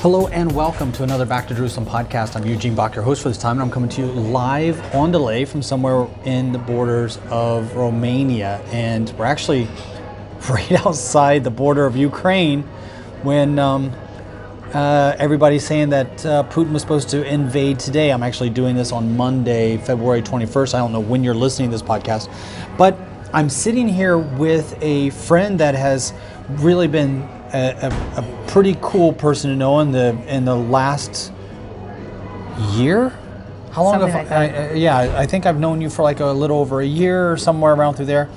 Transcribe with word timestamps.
Hello 0.00 0.28
and 0.28 0.54
welcome 0.54 0.92
to 0.92 1.02
another 1.02 1.24
Back 1.24 1.48
to 1.48 1.54
Jerusalem 1.54 1.86
podcast. 1.86 2.36
I'm 2.36 2.46
Eugene 2.46 2.74
Bach, 2.74 2.94
your 2.94 3.02
host 3.02 3.22
for 3.22 3.30
this 3.30 3.38
time, 3.38 3.52
and 3.52 3.62
I'm 3.62 3.70
coming 3.70 3.88
to 3.88 4.02
you 4.02 4.06
live 4.08 4.94
on 4.94 5.10
delay 5.10 5.46
from 5.46 5.62
somewhere 5.62 6.06
in 6.24 6.52
the 6.52 6.58
borders 6.58 7.18
of 7.30 7.74
Romania. 7.74 8.60
And 8.66 9.10
we're 9.18 9.24
actually 9.24 9.66
right 10.50 10.86
outside 10.86 11.44
the 11.44 11.50
border 11.50 11.86
of 11.86 11.96
Ukraine 11.96 12.62
when 13.22 13.58
um, 13.58 13.90
uh, 14.74 15.16
everybody's 15.18 15.66
saying 15.66 15.88
that 15.88 16.26
uh, 16.26 16.44
Putin 16.50 16.72
was 16.72 16.82
supposed 16.82 17.08
to 17.08 17.26
invade 17.26 17.78
today. 17.80 18.12
I'm 18.12 18.22
actually 18.22 18.50
doing 18.50 18.76
this 18.76 18.92
on 18.92 19.16
Monday, 19.16 19.78
February 19.78 20.20
21st. 20.20 20.74
I 20.74 20.78
don't 20.78 20.92
know 20.92 21.00
when 21.00 21.24
you're 21.24 21.34
listening 21.34 21.70
to 21.70 21.74
this 21.74 21.82
podcast, 21.82 22.30
but 22.76 22.98
I'm 23.32 23.48
sitting 23.48 23.88
here 23.88 24.18
with 24.18 24.76
a 24.82 25.08
friend 25.10 25.58
that 25.58 25.74
has 25.74 26.12
really 26.50 26.86
been 26.86 27.26
a, 27.54 27.86
a, 27.86 28.20
a 28.20 28.44
pretty 28.48 28.76
cool 28.80 29.12
person 29.12 29.50
to 29.50 29.56
know 29.56 29.80
in 29.80 29.92
the 29.92 30.16
in 30.28 30.44
the 30.44 30.56
last 30.56 31.32
year. 32.72 33.10
How 33.72 33.82
long 33.84 33.94
Something 33.94 34.10
have 34.12 34.30
like 34.30 34.32
I, 34.32 34.68
I- 34.68 34.72
yeah, 34.72 34.96
I 35.18 35.26
think 35.26 35.44
I've 35.46 35.58
known 35.60 35.80
you 35.80 35.90
for 35.90 36.02
like 36.02 36.20
a 36.20 36.26
little 36.26 36.58
over 36.58 36.80
a 36.80 36.86
year 36.86 37.30
or 37.32 37.36
somewhere 37.36 37.74
around 37.74 37.94
through 37.94 38.06
there. 38.06 38.28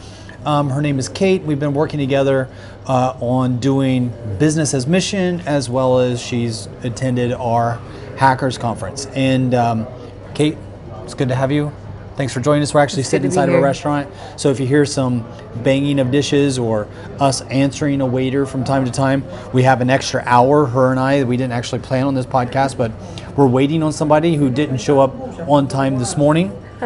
Um, 0.46 0.70
her 0.70 0.82
name 0.82 1.00
is 1.00 1.10
Kate. 1.10 1.42
We've 1.44 1.60
been 1.60 1.74
working 1.74 2.00
together 2.00 2.50
uh, 2.88 3.14
on 3.20 3.60
doing 3.60 4.14
business 4.40 4.74
as 4.74 4.88
mission, 4.88 5.42
as 5.42 5.70
well 5.70 6.00
as 6.00 6.22
she's 6.22 6.68
attended 6.84 7.34
our 7.34 7.80
hackers 8.18 8.58
conference. 8.58 9.06
And 9.08 9.54
um, 9.54 9.88
Kate, 10.34 10.58
it's 11.04 11.14
good 11.14 11.28
to 11.30 11.36
have 11.36 11.52
you. 11.52 11.72
Thanks 12.20 12.34
for 12.34 12.42
joining 12.42 12.64
us. 12.64 12.74
We're 12.74 12.82
actually 12.82 13.04
It's 13.04 13.10
sitting 13.12 13.28
inside 13.28 13.48
of 13.48 13.56
a 13.56 13.62
restaurant, 13.62 14.10
so 14.36 14.50
if 14.50 14.60
you 14.60 14.68
hear 14.68 14.86
some 14.86 15.26
banging 15.64 16.00
of 16.00 16.12
dishes 16.12 16.60
or 16.60 16.90
us 17.18 17.40
answering 17.44 18.02
a 18.02 18.06
waiter 18.06 18.46
from 18.46 18.66
time 18.66 18.84
to 18.84 18.92
time, 18.92 19.24
we 19.54 19.64
have 19.64 19.80
an 19.80 19.90
extra 19.90 20.22
hour. 20.26 20.66
Her 20.66 20.92
and 20.92 21.00
I, 21.00 21.24
we 21.24 21.38
didn't 21.38 21.54
actually 21.54 21.80
plan 21.80 22.08
on 22.08 22.16
this 22.16 22.26
podcast, 22.26 22.76
but 22.76 22.92
we're 23.38 23.48
waiting 23.48 23.82
on 23.82 23.94
somebody 23.94 24.36
who 24.36 24.50
didn't 24.50 24.80
show 24.80 25.00
up 25.00 25.16
on 25.48 25.70
time 25.70 25.98
this 25.98 26.18
morning. 26.18 26.52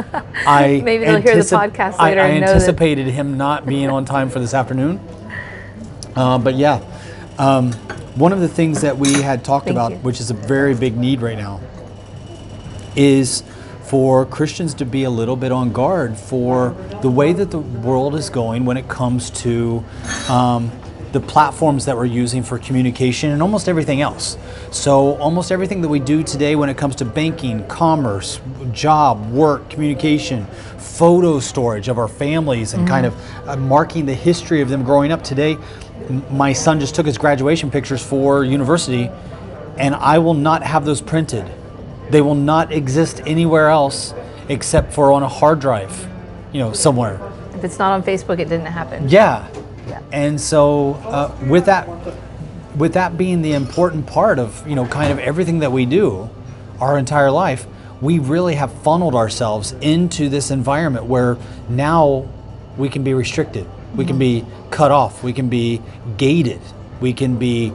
I 0.45 0.81
Maybe 0.85 1.05
they'll 1.05 1.19
hear 1.19 1.33
the 1.37 1.41
podcast 1.41 1.95
I- 1.97 2.09
later 2.09 2.21
I, 2.21 2.39
that- 2.39 2.49
anticipated 2.49 3.07
him 3.07 3.35
not 3.35 3.65
being 3.65 3.89
on 3.89 4.05
time 4.05 4.29
for 4.29 4.37
this 4.37 4.53
afternoon. 4.53 4.99
Uh, 6.15 6.37
but 6.37 6.53
yeah, 6.53 6.79
um, 7.39 7.73
one 8.13 8.33
of 8.33 8.39
the 8.39 8.47
things 8.47 8.81
that 8.81 8.99
we 8.99 9.13
had 9.23 9.43
talked 9.43 9.65
Thank 9.65 9.77
about, 9.77 9.91
you. 9.93 9.97
which 9.97 10.19
is 10.19 10.29
a 10.29 10.35
very 10.35 10.75
big 10.75 10.95
need 10.95 11.23
right 11.23 11.39
now, 11.39 11.59
is 12.95 13.41
for 13.83 14.25
Christians 14.25 14.73
to 14.75 14.85
be 14.85 15.03
a 15.03 15.09
little 15.09 15.35
bit 15.35 15.51
on 15.51 15.71
guard 15.71 16.17
for 16.17 16.75
the 17.01 17.09
way 17.09 17.33
that 17.33 17.51
the 17.51 17.59
world 17.59 18.15
is 18.15 18.29
going 18.29 18.65
when 18.65 18.77
it 18.77 18.87
comes 18.87 19.29
to 19.31 19.83
um, 20.29 20.71
the 21.11 21.19
platforms 21.19 21.85
that 21.85 21.95
we're 21.95 22.05
using 22.05 22.41
for 22.41 22.57
communication 22.57 23.29
and 23.29 23.41
almost 23.41 23.69
everything 23.69 24.01
else. 24.01 24.35
So, 24.71 25.15
almost 25.17 25.51
everything 25.51 25.81
that 25.81 25.89
we 25.89 25.99
do 25.99 26.23
today 26.23 26.55
when 26.55 26.69
it 26.69 26.77
comes 26.77 26.95
to 26.97 27.05
banking, 27.05 27.67
commerce, 27.67 28.39
job, 28.71 29.29
work, 29.31 29.69
communication, 29.69 30.45
photo 30.79 31.39
storage 31.39 31.87
of 31.87 31.99
our 31.99 32.07
families, 32.07 32.73
and 32.73 32.87
kind 32.87 33.05
of 33.05 33.47
uh, 33.47 33.55
marking 33.57 34.07
the 34.07 34.15
history 34.15 34.61
of 34.61 34.69
them 34.69 34.83
growing 34.83 35.11
up 35.11 35.23
today. 35.23 35.55
m- 36.09 36.23
My 36.35 36.51
son 36.53 36.79
just 36.79 36.95
took 36.95 37.05
his 37.05 37.17
graduation 37.19 37.69
pictures 37.69 38.01
for 38.03 38.43
university, 38.43 39.11
and 39.77 39.93
I 39.93 40.17
will 40.17 40.33
not 40.33 40.63
have 40.63 40.83
those 40.83 41.01
printed. 41.01 41.45
They 42.09 42.21
will 42.21 42.35
not 42.35 42.71
exist 42.71 43.21
anywhere 43.25 43.69
else 43.69 44.13
except 44.49 44.93
for 44.93 45.11
on 45.11 45.23
a 45.23 45.27
hard 45.27 45.59
drive, 45.59 46.07
you 46.51 46.59
know, 46.59 46.73
somewhere. 46.73 47.19
If 47.55 47.63
it's 47.63 47.79
not 47.79 47.91
on 47.91 48.03
Facebook, 48.03 48.39
it 48.39 48.49
didn't 48.49 48.65
happen. 48.65 49.07
Yeah. 49.09 49.47
Yeah. 49.87 50.01
And 50.11 50.39
so 50.39 50.93
uh, 51.05 51.35
with 51.47 51.65
that 51.65 51.87
with 52.75 52.93
that 52.93 53.17
being 53.17 53.41
the 53.41 53.53
important 53.53 54.07
part 54.07 54.39
of, 54.39 54.67
you 54.67 54.75
know, 54.75 54.87
kind 54.87 55.11
of 55.11 55.19
everything 55.19 55.59
that 55.59 55.71
we 55.71 55.85
do 55.85 56.29
our 56.79 56.97
entire 56.97 57.29
life, 57.29 57.67
we 58.01 58.19
really 58.19 58.55
have 58.55 58.73
funneled 58.81 59.15
ourselves 59.15 59.73
into 59.81 60.27
this 60.27 60.51
environment 60.51 61.05
where 61.05 61.37
now 61.69 62.27
we 62.77 62.89
can 62.89 63.03
be 63.03 63.13
restricted. 63.13 63.67
We 63.95 64.05
can 64.05 64.17
be 64.17 64.45
cut 64.71 64.91
off. 64.91 65.23
We 65.23 65.33
can 65.33 65.49
be 65.49 65.81
gated. 66.17 66.61
We 66.99 67.13
can 67.13 67.37
be 67.37 67.73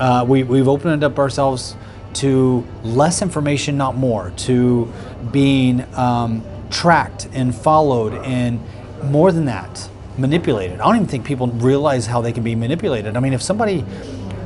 uh, 0.00 0.24
we, 0.26 0.44
we've 0.44 0.68
opened 0.68 1.04
up 1.04 1.18
ourselves 1.18 1.76
to 2.18 2.66
less 2.82 3.22
information, 3.22 3.76
not 3.76 3.96
more, 3.96 4.32
to 4.36 4.92
being 5.30 5.84
um, 5.94 6.44
tracked 6.70 7.28
and 7.32 7.54
followed, 7.54 8.14
and 8.24 8.60
more 9.04 9.32
than 9.32 9.44
that, 9.46 9.88
manipulated. 10.16 10.80
I 10.80 10.86
don't 10.86 10.96
even 10.96 11.08
think 11.08 11.24
people 11.24 11.46
realize 11.46 12.06
how 12.06 12.20
they 12.20 12.32
can 12.32 12.42
be 12.42 12.54
manipulated. 12.54 13.16
I 13.16 13.20
mean, 13.20 13.32
if 13.32 13.42
somebody, 13.42 13.84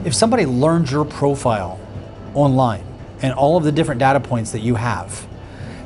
if 0.05 0.15
somebody 0.15 0.44
learns 0.44 0.93
your 0.93 1.05
profile 1.05 1.81
online 2.34 2.84
and 3.22 3.33
all 3.33 3.56
of 3.56 3.65
the 3.65 3.72
different 3.72 3.99
data 3.99 4.21
points 4.21 4.53
that 4.53 4.60
you 4.60 4.75
have, 4.75 5.27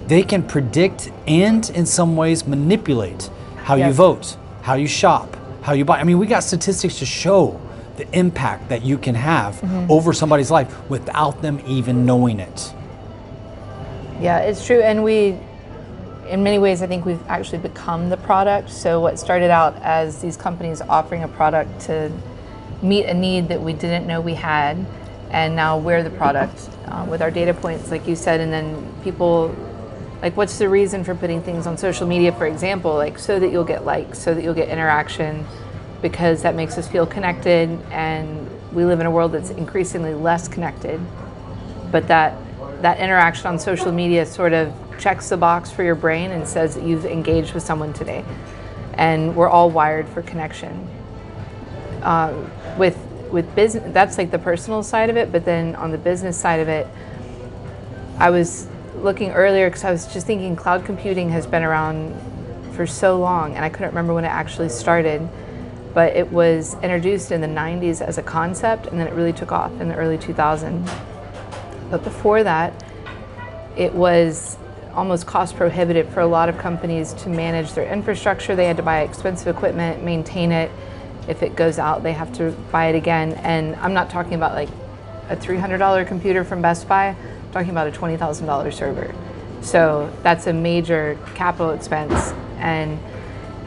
they 0.06 0.22
can 0.22 0.42
predict 0.42 1.10
and, 1.26 1.68
in 1.70 1.86
some 1.86 2.16
ways, 2.16 2.46
manipulate 2.46 3.30
how 3.58 3.76
you 3.76 3.92
vote, 3.92 4.36
how 4.62 4.74
you 4.74 4.88
shop, 4.88 5.36
how 5.62 5.72
you 5.72 5.84
buy. 5.84 6.00
I 6.00 6.04
mean, 6.04 6.18
we 6.18 6.26
got 6.26 6.42
statistics 6.42 6.98
to 6.98 7.06
show 7.06 7.60
the 7.96 8.18
impact 8.18 8.68
that 8.68 8.82
you 8.82 8.98
can 8.98 9.14
have 9.14 9.62
over 9.90 10.12
somebody's 10.12 10.50
life 10.50 10.88
without 10.90 11.42
them 11.42 11.60
even 11.66 12.06
knowing 12.06 12.40
it. 12.40 12.72
Yeah, 14.20 14.38
it's 14.38 14.64
true. 14.64 14.80
And 14.80 15.04
we, 15.04 15.38
in 16.28 16.42
many 16.42 16.58
ways, 16.58 16.82
I 16.82 16.86
think 16.86 17.04
we've 17.04 17.22
actually 17.28 17.58
become 17.58 18.08
the 18.08 18.16
product. 18.16 18.70
So, 18.70 19.00
what 19.00 19.18
started 19.18 19.50
out 19.50 19.76
as 19.82 20.22
these 20.22 20.36
companies 20.36 20.80
offering 20.80 21.22
a 21.22 21.28
product 21.28 21.80
to 21.82 22.10
meet 22.82 23.04
a 23.04 23.14
need 23.14 23.48
that 23.48 23.60
we 23.60 23.72
didn't 23.72 24.06
know 24.06 24.20
we 24.20 24.34
had, 24.34 24.84
and 25.30 25.54
now 25.54 25.78
we're 25.78 26.02
the 26.02 26.10
product 26.10 26.70
uh, 26.86 27.06
with 27.08 27.20
our 27.20 27.30
data 27.30 27.52
points, 27.52 27.90
like 27.90 28.06
you 28.06 28.16
said, 28.16 28.40
and 28.40 28.52
then 28.52 28.94
people. 29.02 29.54
Like, 30.22 30.34
what's 30.34 30.56
the 30.56 30.68
reason 30.68 31.04
for 31.04 31.14
putting 31.14 31.42
things 31.42 31.66
on 31.66 31.76
social 31.76 32.06
media, 32.06 32.32
for 32.32 32.46
example? 32.46 32.94
Like, 32.94 33.18
so 33.18 33.38
that 33.38 33.52
you'll 33.52 33.64
get 33.64 33.84
likes, 33.84 34.18
so 34.18 34.34
that 34.34 34.42
you'll 34.42 34.54
get 34.54 34.70
interaction, 34.70 35.46
because 36.02 36.42
that 36.42 36.54
makes 36.54 36.78
us 36.78 36.88
feel 36.88 37.06
connected. 37.06 37.70
And 37.90 38.48
we 38.72 38.84
live 38.84 39.00
in 39.00 39.06
a 39.06 39.10
world 39.10 39.32
that's 39.32 39.50
increasingly 39.50 40.14
less 40.14 40.48
connected. 40.48 41.00
But 41.90 42.08
that 42.08 42.36
that 42.82 42.98
interaction 43.00 43.46
on 43.46 43.58
social 43.58 43.90
media 43.90 44.26
sort 44.26 44.52
of 44.52 44.72
checks 44.98 45.30
the 45.30 45.36
box 45.36 45.70
for 45.70 45.82
your 45.82 45.94
brain 45.94 46.30
and 46.30 46.46
says 46.46 46.74
that 46.74 46.84
you've 46.84 47.06
engaged 47.06 47.54
with 47.54 47.62
someone 47.62 47.92
today. 47.92 48.24
And 48.94 49.34
we're 49.34 49.48
all 49.48 49.70
wired 49.70 50.08
for 50.08 50.22
connection. 50.22 50.88
Uh, 52.02 52.34
with 52.76 52.96
with 53.30 53.54
business 53.54 53.92
that's 53.92 54.18
like 54.18 54.30
the 54.30 54.38
personal 54.38 54.82
side 54.82 55.10
of 55.10 55.16
it 55.16 55.32
but 55.32 55.44
then 55.44 55.74
on 55.76 55.90
the 55.90 55.98
business 55.98 56.36
side 56.38 56.60
of 56.60 56.68
it 56.68 56.86
i 58.18 58.30
was 58.30 58.68
looking 58.96 59.30
earlier 59.32 59.68
because 59.68 59.84
i 59.84 59.90
was 59.90 60.06
just 60.12 60.26
thinking 60.26 60.54
cloud 60.54 60.84
computing 60.84 61.28
has 61.28 61.46
been 61.46 61.64
around 61.64 62.14
for 62.72 62.86
so 62.86 63.18
long 63.18 63.54
and 63.56 63.64
i 63.64 63.68
couldn't 63.68 63.88
remember 63.88 64.14
when 64.14 64.24
it 64.24 64.28
actually 64.28 64.68
started 64.68 65.26
but 65.96 66.14
it 66.14 66.30
was 66.30 66.74
introduced 66.82 67.32
in 67.32 67.40
the 67.40 67.46
90s 67.46 68.02
as 68.02 68.18
a 68.18 68.22
concept 68.22 68.86
and 68.86 69.00
then 69.00 69.06
it 69.06 69.14
really 69.14 69.32
took 69.32 69.50
off 69.50 69.72
in 69.80 69.88
the 69.88 69.96
early 69.96 70.18
2000s 70.18 70.86
but 71.90 72.02
before 72.02 72.42
that, 72.42 72.72
it 73.76 73.94
was 73.94 74.56
almost 74.94 75.26
cost 75.26 75.56
prohibitive 75.56 76.08
for 76.08 76.20
a 76.20 76.26
lot 76.26 76.48
of 76.48 76.58
companies 76.58 77.12
to 77.14 77.28
manage 77.28 77.72
their 77.74 77.90
infrastructure. 77.90 78.56
They 78.56 78.64
had 78.64 78.78
to 78.78 78.82
buy 78.82 79.00
expensive 79.00 79.54
equipment, 79.54 80.02
maintain 80.02 80.52
it. 80.52 80.70
If 81.28 81.42
it 81.42 81.54
goes 81.54 81.78
out, 81.78 82.02
they 82.02 82.12
have 82.12 82.32
to 82.34 82.52
buy 82.72 82.86
it 82.86 82.96
again. 82.96 83.32
And 83.34 83.76
I'm 83.76 83.92
not 83.92 84.10
talking 84.10 84.34
about 84.34 84.54
like 84.54 84.70
a 85.28 85.36
$300 85.36 86.06
computer 86.06 86.44
from 86.44 86.62
Best 86.62 86.88
Buy, 86.88 87.08
I'm 87.08 87.52
talking 87.52 87.70
about 87.70 87.88
a 87.88 87.90
$20,000 87.90 88.72
server. 88.72 89.14
So 89.60 90.12
that's 90.22 90.46
a 90.46 90.52
major 90.52 91.18
capital 91.34 91.70
expense. 91.70 92.32
And 92.58 92.98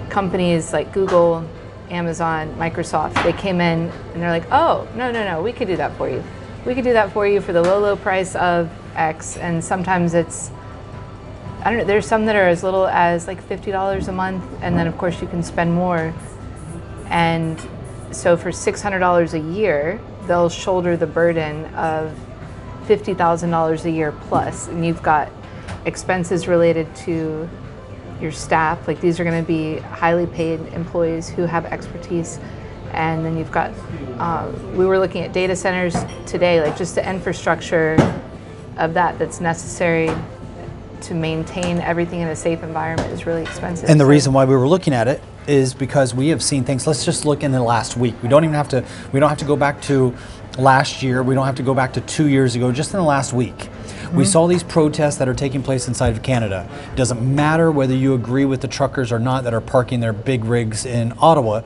companies 0.10 0.74
like 0.74 0.94
Google, 0.94 1.48
Amazon, 1.90 2.54
Microsoft, 2.56 3.22
they 3.24 3.34
came 3.34 3.62
in 3.62 3.90
and 3.90 4.22
they're 4.22 4.30
like, 4.30 4.50
oh, 4.52 4.88
no, 4.96 5.12
no, 5.12 5.24
no, 5.24 5.42
we 5.42 5.52
could 5.52 5.68
do 5.68 5.78
that 5.78 5.96
for 5.98 6.10
you. 6.10 6.24
We 6.66 6.76
could 6.76 6.84
do 6.84 6.94
that 6.94 7.12
for 7.12 7.28
you 7.28 7.42
for 7.42 7.54
the 7.54 7.62
low, 7.62 7.80
low 7.80 7.96
price 7.96 8.36
of 8.36 8.70
X. 8.96 9.38
And 9.38 9.64
sometimes 9.64 10.14
it's, 10.14 10.52
I 11.64 11.70
don't 11.70 11.80
know, 11.80 11.86
there's 11.86 12.06
some 12.06 12.26
that 12.26 12.36
are 12.36 12.48
as 12.48 12.64
little 12.64 12.88
as 12.88 13.28
like 13.28 13.42
$50 13.42 14.08
a 14.08 14.12
month. 14.12 14.44
And 14.62 14.78
then, 14.78 14.88
of 14.88 14.98
course, 14.98 15.22
you 15.22 15.28
can 15.28 15.42
spend 15.42 15.74
more. 15.74 16.14
And 17.08 17.60
so 18.12 18.36
for 18.38 18.52
$600 18.52 19.34
a 19.34 19.40
year, 19.40 20.00
they'll 20.28 20.50
shoulder 20.50 20.98
the 20.98 21.08
burden 21.08 21.66
of 21.76 22.18
$50,000 22.90 23.86
a 23.86 23.92
year 23.92 24.12
plus, 24.12 24.68
and 24.68 24.84
you've 24.84 25.04
got 25.04 25.32
expenses 25.86 26.48
related 26.48 26.94
to 26.96 27.48
your 28.22 28.32
staff. 28.32 28.88
Like 28.88 29.02
these 29.02 29.20
are 29.20 29.24
going 29.24 29.42
to 29.44 29.48
be 29.48 29.78
highly 29.80 30.28
paid 30.28 30.60
employees 30.74 31.30
who 31.30 31.44
have 31.44 31.66
expertise. 31.66 32.40
And 32.92 33.24
then 33.24 33.38
you've 33.38 33.52
got, 33.52 33.72
uh, 34.18 34.52
we 34.74 34.86
were 34.86 34.98
looking 34.98 35.24
at 35.24 35.32
data 35.32 35.56
centers 35.56 35.96
today, 36.26 36.62
like 36.62 36.76
just 36.76 36.96
the 36.96 37.08
infrastructure 37.08 37.96
of 38.78 38.94
that 38.96 39.20
that's 39.20 39.40
necessary 39.40 40.10
to 41.02 41.14
maintain 41.14 41.80
everything 41.80 42.20
in 42.20 42.28
a 42.28 42.36
safe 42.36 42.64
environment 42.64 43.12
is 43.12 43.26
really 43.26 43.44
expensive. 43.44 43.90
And 43.90 44.00
the 44.00 44.06
So- 44.06 44.10
reason 44.10 44.34
why 44.34 44.46
we 44.46 44.56
were 44.56 44.68
looking 44.68 44.94
at 44.94 45.08
it 45.08 45.22
is 45.48 45.74
because 45.74 46.14
we 46.14 46.30
have 46.30 46.44
seen 46.44 46.64
things. 46.64 46.86
Let's 46.86 47.06
just 47.06 47.26
look 47.26 47.44
in 47.44 47.52
the 47.52 47.62
last 47.64 47.96
week. 47.96 48.16
We 48.22 48.30
don't 48.30 48.44
even 48.44 48.56
have 48.56 48.68
to. 48.70 48.84
We 49.12 49.20
don't 49.20 49.30
have 49.30 49.38
to 49.40 49.46
go 49.46 49.56
back 49.56 49.82
to 49.84 50.14
last 50.60 51.02
year. 51.02 51.24
We 51.24 51.36
don't 51.36 51.46
have 51.46 51.56
to 51.56 51.64
go 51.64 51.74
back 51.74 51.94
to 51.94 52.02
two 52.02 52.28
years 52.28 52.56
ago. 52.56 52.72
Just 52.72 52.94
in 52.94 53.00
the 53.00 53.06
last 53.06 53.34
week, 53.34 53.56
we 53.58 53.66
mm-hmm. 53.66 54.24
saw 54.24 54.48
these 54.48 54.64
protests 54.64 55.18
that 55.18 55.28
are 55.28 55.34
taking 55.34 55.64
place 55.64 55.88
inside 55.88 56.16
of 56.16 56.24
Canada. 56.24 56.70
Doesn't 56.96 57.22
matter 57.22 57.72
whether 57.72 57.96
you 57.96 58.14
agree 58.14 58.46
with 58.46 58.62
the 58.62 58.68
truckers 58.68 59.12
or 59.12 59.20
not 59.20 59.44
that 59.44 59.54
are 59.54 59.62
parking 59.62 60.00
their 60.00 60.14
big 60.14 60.46
rigs 60.46 60.86
in 60.86 61.14
Ottawa. 61.20 61.62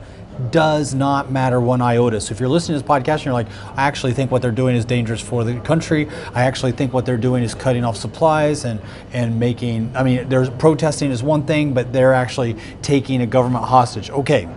Does 0.50 0.94
not 0.94 1.30
matter 1.30 1.60
one 1.60 1.80
iota. 1.80 2.20
So 2.20 2.32
if 2.32 2.40
you're 2.40 2.48
listening 2.48 2.80
to 2.80 2.82
this 2.82 2.88
podcast 2.88 3.18
and 3.18 3.26
you're 3.26 3.34
like, 3.34 3.46
I 3.76 3.84
actually 3.84 4.14
think 4.14 4.32
what 4.32 4.42
they're 4.42 4.50
doing 4.50 4.74
is 4.74 4.84
dangerous 4.84 5.20
for 5.20 5.44
the 5.44 5.60
country. 5.60 6.08
I 6.34 6.42
actually 6.42 6.72
think 6.72 6.92
what 6.92 7.06
they're 7.06 7.16
doing 7.16 7.44
is 7.44 7.54
cutting 7.54 7.84
off 7.84 7.96
supplies 7.96 8.64
and 8.64 8.80
and 9.12 9.38
making. 9.38 9.96
I 9.96 10.02
mean, 10.02 10.28
there's 10.28 10.50
protesting 10.50 11.12
is 11.12 11.22
one 11.22 11.46
thing, 11.46 11.72
but 11.72 11.92
they're 11.92 12.14
actually 12.14 12.56
taking 12.82 13.22
a 13.22 13.26
government 13.26 13.64
hostage. 13.64 14.10
Okay. 14.10 14.48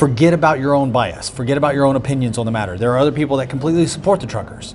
Forget 0.00 0.32
about 0.32 0.60
your 0.60 0.72
own 0.72 0.92
bias. 0.92 1.28
Forget 1.28 1.58
about 1.58 1.74
your 1.74 1.84
own 1.84 1.94
opinions 1.94 2.38
on 2.38 2.46
the 2.46 2.50
matter. 2.50 2.78
There 2.78 2.90
are 2.90 2.96
other 2.96 3.12
people 3.12 3.36
that 3.36 3.50
completely 3.50 3.86
support 3.86 4.20
the 4.20 4.26
truckers. 4.26 4.74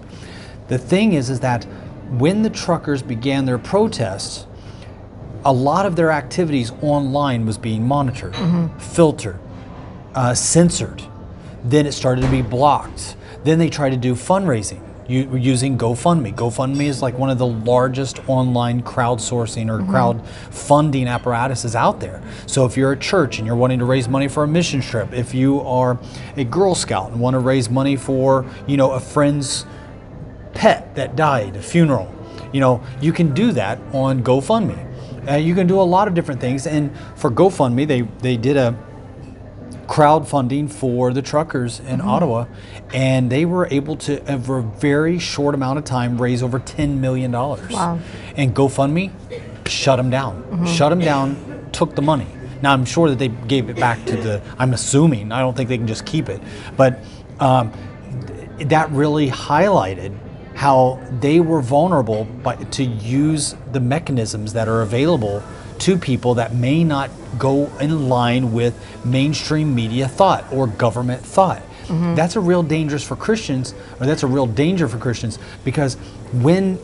The 0.68 0.78
thing 0.78 1.14
is, 1.14 1.32
is 1.32 1.40
that 1.40 1.64
when 2.12 2.44
the 2.44 2.52
truckers 2.52 3.02
began 3.02 3.46
their 3.46 3.58
protests, 3.58 4.46
a 5.44 5.52
lot 5.52 5.88
of 5.88 5.96
their 5.96 6.12
activities 6.12 6.72
online 6.84 7.48
was 7.48 7.58
being 7.58 7.88
monitored, 7.88 8.36
filtered, 8.80 9.40
uh, 10.14 10.36
censored. 10.36 11.02
Then 11.64 11.88
it 11.88 11.94
started 11.94 12.22
to 12.22 12.30
be 12.30 12.44
blocked. 12.44 13.16
Then 13.44 13.58
they 13.58 13.72
tried 13.72 13.94
to 13.94 13.98
do 13.98 14.14
fundraising 14.14 14.85
u- 15.08 15.36
using 15.36 15.78
GoFundMe. 15.78 16.34
GoFundMe 16.34 16.86
is 16.86 17.02
like 17.02 17.18
one 17.18 17.30
of 17.30 17.38
the 17.38 17.48
largest 17.48 18.20
online 18.28 18.82
crowdsourcing 18.82 19.70
or 19.70 19.80
crowdfunding 19.80 21.08
apparatuses 21.08 21.76
out 21.76 22.00
there. 22.00 22.22
So 22.48 22.66
if 22.66 22.78
you're 22.78 22.92
a 22.92 22.98
church 22.98 23.38
and 23.38 23.48
you're 23.48 23.56
wanting 23.56 23.80
to 23.80 23.86
raise 23.86 24.08
money 24.08 24.28
for 24.28 24.44
a 24.44 24.48
mission 24.48 24.82
trip, 24.82 25.14
if 25.14 25.34
you 25.34 25.62
are 25.62 26.00
a 26.38 26.44
Girl 26.44 26.76
Scout 26.76 27.12
and 27.12 27.20
want 27.20 27.34
to 27.34 27.40
raise 27.40 27.70
money 27.70 27.96
for, 27.96 28.46
you 28.68 28.78
know, 28.78 28.92
a 28.92 29.00
friend's 29.00 29.66
pet 30.54 30.96
that 30.96 31.16
died, 31.16 31.56
a 31.56 31.62
funeral. 31.62 32.14
You 32.54 32.62
know, 32.62 32.84
you 33.02 33.12
can 33.12 33.34
do 33.34 33.52
that 33.52 33.80
on 33.94 34.24
GoFundMe. 34.24 34.94
Uh, 35.30 35.36
you 35.36 35.56
can 35.56 35.68
do 35.68 35.82
a 35.82 35.84
lot 35.84 36.08
of 36.08 36.14
different 36.14 36.40
things. 36.40 36.68
And 36.68 36.96
for 37.16 37.32
GoFundMe, 37.32 37.88
they, 37.88 38.02
they 38.02 38.38
did 38.38 38.58
a 38.58 38.76
crowdfunding 39.88 40.72
for 40.72 41.14
the 41.14 41.22
truckers 41.22 41.80
in 41.80 42.00
mm-hmm. 42.00 42.08
Ottawa, 42.08 42.46
and 42.94 43.32
they 43.32 43.46
were 43.46 43.68
able 43.72 43.96
to, 43.98 44.22
uh, 44.30 44.36
over 44.36 44.60
a 44.60 44.64
very 44.64 45.20
short 45.20 45.56
amount 45.56 45.78
of 45.78 45.86
time, 45.86 46.22
raise 46.22 46.44
over 46.44 46.60
$10 46.60 46.98
million. 46.98 47.32
Wow. 47.32 48.00
And 48.36 48.56
GoFundMe 48.56 49.12
shut 49.68 49.98
them 49.98 50.10
down. 50.10 50.44
Mm-hmm. 50.44 50.66
Shut 50.66 50.90
them 50.90 51.00
down, 51.00 51.70
took 51.72 51.96
the 51.96 52.02
money. 52.02 52.28
Now, 52.62 52.74
I'm 52.74 52.86
sure 52.86 53.10
that 53.10 53.20
they 53.20 53.28
gave 53.28 53.70
it 53.70 53.76
back 53.76 54.04
to 54.06 54.16
the, 54.16 54.42
I'm 54.58 54.74
assuming, 54.74 55.32
I 55.32 55.40
don't 55.40 55.56
think 55.56 55.70
they 55.70 55.78
can 55.78 55.88
just 55.88 56.06
keep 56.06 56.30
it. 56.30 56.42
But 56.78 57.00
um, 57.40 57.72
that 58.60 58.90
really 58.92 59.30
highlighted 59.30 60.18
how 60.56 61.02
they 61.20 61.42
were 61.42 61.62
vulnerable 61.62 62.24
by, 62.24 62.56
to 62.56 62.84
use 62.84 63.56
the 63.74 63.80
mechanisms 63.80 64.54
that 64.54 64.68
are 64.68 64.82
available 64.82 65.44
to 65.80 65.98
people 65.98 66.36
that 66.36 66.54
may 66.56 66.84
not 66.84 67.10
go 67.38 67.66
in 67.80 68.10
line 68.10 68.54
with 68.54 68.74
mainstream 69.06 69.76
media 69.76 70.08
thought 70.08 70.46
or 70.52 70.68
government 70.68 71.22
thought. 71.22 71.62
That's 72.16 72.36
a 72.36 72.40
real 72.40 72.64
dangerous 72.64 73.04
for 73.04 73.16
Christians, 73.16 73.76
or 74.00 74.08
that's 74.08 74.24
a 74.24 74.28
real 74.28 74.48
danger 74.48 74.88
for 74.88 74.98
Christians 74.98 75.38
because 75.64 75.96
when 76.34 76.80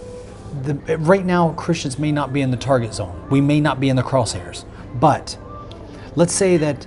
the, 0.63 0.75
right 0.99 1.25
now 1.25 1.53
Christians 1.53 1.97
may 1.97 2.11
not 2.11 2.31
be 2.33 2.41
in 2.41 2.51
the 2.51 2.57
target 2.57 2.93
zone, 2.93 3.27
we 3.29 3.41
may 3.41 3.59
not 3.61 3.79
be 3.79 3.89
in 3.89 3.95
the 3.95 4.03
crosshairs, 4.03 4.65
but 4.99 5.37
let's 6.15 6.33
say 6.33 6.57
that 6.57 6.85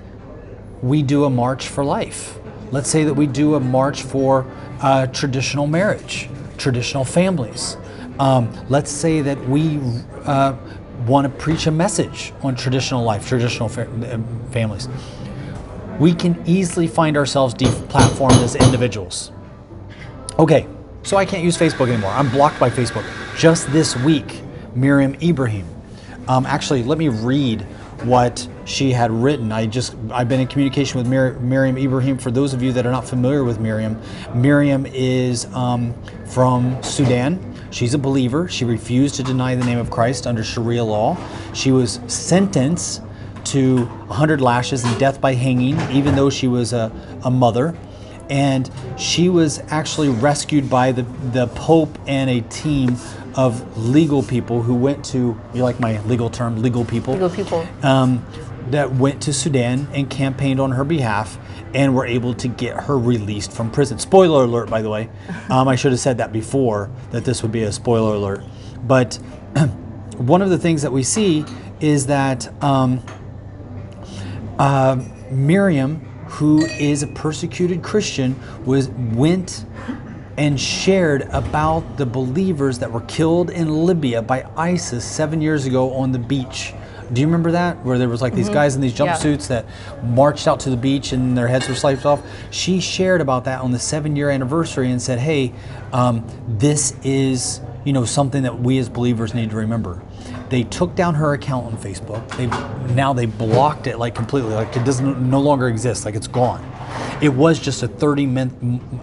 we 0.82 1.02
do 1.02 1.24
a 1.24 1.30
march 1.30 1.66
for 1.66 1.84
life. 1.84 2.38
Let's 2.70 2.88
say 2.90 3.04
that 3.04 3.14
we 3.14 3.26
do 3.26 3.54
a 3.54 3.60
march 3.60 4.02
for 4.02 4.46
uh, 4.80 5.06
traditional 5.08 5.66
marriage, 5.66 6.28
traditional 6.58 7.04
families. 7.04 7.76
Um, 8.18 8.52
let's 8.68 8.90
say 8.90 9.22
that 9.22 9.48
we 9.48 9.80
uh, 10.24 10.54
want 11.06 11.24
to 11.24 11.38
preach 11.42 11.66
a 11.66 11.70
message 11.70 12.32
on 12.42 12.54
traditional 12.54 13.02
life, 13.02 13.28
traditional 13.28 13.68
fa- 13.68 13.88
uh, 13.88 14.18
families. 14.50 14.88
We 15.98 16.14
can 16.14 16.42
easily 16.46 16.86
find 16.86 17.16
ourselves 17.16 17.54
deplatformed 17.54 18.42
as 18.42 18.56
individuals. 18.56 19.30
Okay, 20.38 20.66
so 21.02 21.16
I 21.16 21.24
can't 21.24 21.44
use 21.44 21.56
Facebook 21.56 21.88
anymore. 21.88 22.10
I'm 22.10 22.28
blocked 22.30 22.58
by 22.58 22.70
Facebook. 22.70 23.04
Just 23.36 23.70
this 23.72 23.96
week, 23.98 24.40
Miriam 24.74 25.14
Ibrahim. 25.22 25.66
Um, 26.26 26.46
actually, 26.46 26.82
let 26.82 26.98
me 26.98 27.08
read 27.08 27.62
what 28.02 28.46
she 28.64 28.90
had 28.90 29.10
written. 29.12 29.52
I 29.52 29.66
just 29.66 29.94
I've 30.10 30.28
been 30.28 30.40
in 30.40 30.48
communication 30.48 30.98
with 30.98 31.06
Mir- 31.06 31.38
Miriam 31.40 31.78
Ibrahim. 31.78 32.18
For 32.18 32.30
those 32.30 32.54
of 32.54 32.62
you 32.62 32.72
that 32.72 32.86
are 32.86 32.90
not 32.90 33.06
familiar 33.06 33.44
with 33.44 33.60
Miriam, 33.60 34.00
Miriam 34.34 34.86
is 34.86 35.44
um, 35.54 35.94
from 36.26 36.82
Sudan. 36.82 37.53
She's 37.74 37.92
a 37.92 37.98
believer. 37.98 38.48
She 38.48 38.64
refused 38.64 39.16
to 39.16 39.24
deny 39.24 39.56
the 39.56 39.64
name 39.64 39.78
of 39.78 39.90
Christ 39.90 40.28
under 40.28 40.44
Sharia 40.44 40.84
law. 40.84 41.18
She 41.54 41.72
was 41.72 41.98
sentenced 42.06 43.02
to 43.46 43.84
100 43.84 44.40
lashes 44.40 44.84
and 44.84 44.96
death 44.98 45.20
by 45.20 45.34
hanging, 45.34 45.80
even 45.90 46.14
though 46.14 46.30
she 46.30 46.46
was 46.46 46.72
a, 46.72 46.92
a 47.24 47.30
mother 47.32 47.76
and 48.30 48.70
she 48.96 49.28
was 49.28 49.60
actually 49.68 50.08
rescued 50.08 50.70
by 50.70 50.92
the, 50.92 51.02
the 51.32 51.46
Pope 51.48 51.98
and 52.06 52.30
a 52.30 52.40
team 52.42 52.96
of 53.34 53.76
legal 53.76 54.22
people 54.22 54.62
who 54.62 54.74
went 54.74 55.04
to, 55.06 55.38
you 55.52 55.62
like 55.62 55.80
my 55.80 56.00
legal 56.02 56.30
term, 56.30 56.62
legal 56.62 56.84
people? 56.84 57.14
Legal 57.14 57.30
people. 57.30 57.66
Um, 57.82 58.24
that 58.70 58.92
went 58.92 59.20
to 59.22 59.32
Sudan 59.32 59.88
and 59.92 60.08
campaigned 60.08 60.58
on 60.58 60.72
her 60.72 60.84
behalf 60.84 61.38
and 61.74 61.94
were 61.94 62.06
able 62.06 62.34
to 62.34 62.48
get 62.48 62.76
her 62.84 62.96
released 62.98 63.52
from 63.52 63.70
prison. 63.70 63.98
Spoiler 63.98 64.44
alert, 64.44 64.70
by 64.70 64.82
the 64.82 64.90
way. 64.90 65.10
Um, 65.50 65.68
I 65.68 65.76
should 65.76 65.92
have 65.92 66.00
said 66.00 66.18
that 66.18 66.32
before, 66.32 66.90
that 67.10 67.24
this 67.24 67.42
would 67.42 67.52
be 67.52 67.64
a 67.64 67.72
spoiler 67.72 68.14
alert. 68.14 68.42
But 68.82 69.14
one 70.16 70.40
of 70.40 70.48
the 70.48 70.56
things 70.56 70.80
that 70.82 70.90
we 70.90 71.02
see 71.02 71.44
is 71.80 72.06
that 72.06 72.50
um, 72.62 73.02
uh, 74.58 75.04
Miriam, 75.30 75.96
who 76.28 76.64
is 76.64 77.02
a 77.02 77.06
persecuted 77.08 77.82
Christian, 77.82 78.40
was 78.64 78.88
went 78.88 79.66
and 80.36 80.58
shared 80.58 81.22
about 81.30 81.96
the 81.96 82.06
believers 82.06 82.78
that 82.78 82.90
were 82.90 83.02
killed 83.02 83.50
in 83.50 83.68
Libya 83.84 84.22
by 84.22 84.48
ISIS 84.56 85.04
seven 85.04 85.40
years 85.40 85.66
ago 85.66 85.92
on 85.94 86.12
the 86.12 86.18
beach. 86.18 86.72
Do 87.14 87.20
you 87.20 87.26
remember 87.26 87.52
that? 87.52 87.82
Where 87.84 87.96
there 87.96 88.08
was 88.08 88.20
like 88.20 88.34
these 88.34 88.48
guys 88.48 88.74
in 88.74 88.80
these 88.80 88.98
Yeah. 88.98 89.06
jumpsuits 89.14 89.46
that 89.48 89.64
marched 90.02 90.46
out 90.48 90.60
to 90.60 90.70
the 90.70 90.76
beach 90.76 91.12
and 91.12 91.36
their 91.38 91.48
heads 91.48 91.68
were 91.68 91.74
sliced 91.74 92.04
off. 92.04 92.20
She 92.50 92.80
shared 92.80 93.20
about 93.20 93.44
that 93.44 93.60
on 93.60 93.70
the 93.72 93.78
seven-year 93.78 94.30
anniversary 94.30 94.90
and 94.90 95.00
said, 95.00 95.18
"Hey, 95.20 95.52
um, 95.92 96.24
this 96.48 96.94
is 97.04 97.60
you 97.84 97.92
know 97.92 98.04
something 98.04 98.42
that 98.42 98.60
we 98.60 98.78
as 98.78 98.88
believers 98.88 99.32
need 99.32 99.50
to 99.50 99.56
remember." 99.56 100.02
They 100.50 100.64
took 100.64 100.94
down 100.94 101.14
her 101.14 101.32
account 101.32 101.66
on 101.66 101.76
Facebook. 101.76 102.26
They 102.36 102.48
now 102.94 103.12
they 103.12 103.26
blocked 103.26 103.86
it 103.86 103.98
like 103.98 104.14
completely, 104.14 104.52
like 104.52 104.76
it 104.76 104.84
doesn't 104.84 105.20
no 105.30 105.40
longer 105.40 105.68
exist, 105.68 106.04
like 106.04 106.14
it's 106.16 106.26
gone. 106.26 106.62
It 107.20 107.32
was 107.34 107.58
just 107.58 107.82
a 107.82 107.88
30 107.88 108.26
month, 108.26 108.52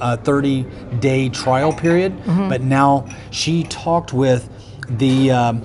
uh, 0.02 0.18
30 0.18 0.66
day 1.00 1.30
trial 1.30 1.72
period, 1.74 2.14
but 2.50 2.62
now 2.62 3.06
she 3.32 3.64
talked 3.64 4.12
with 4.14 4.50
the. 4.90 5.32
Um, 5.32 5.62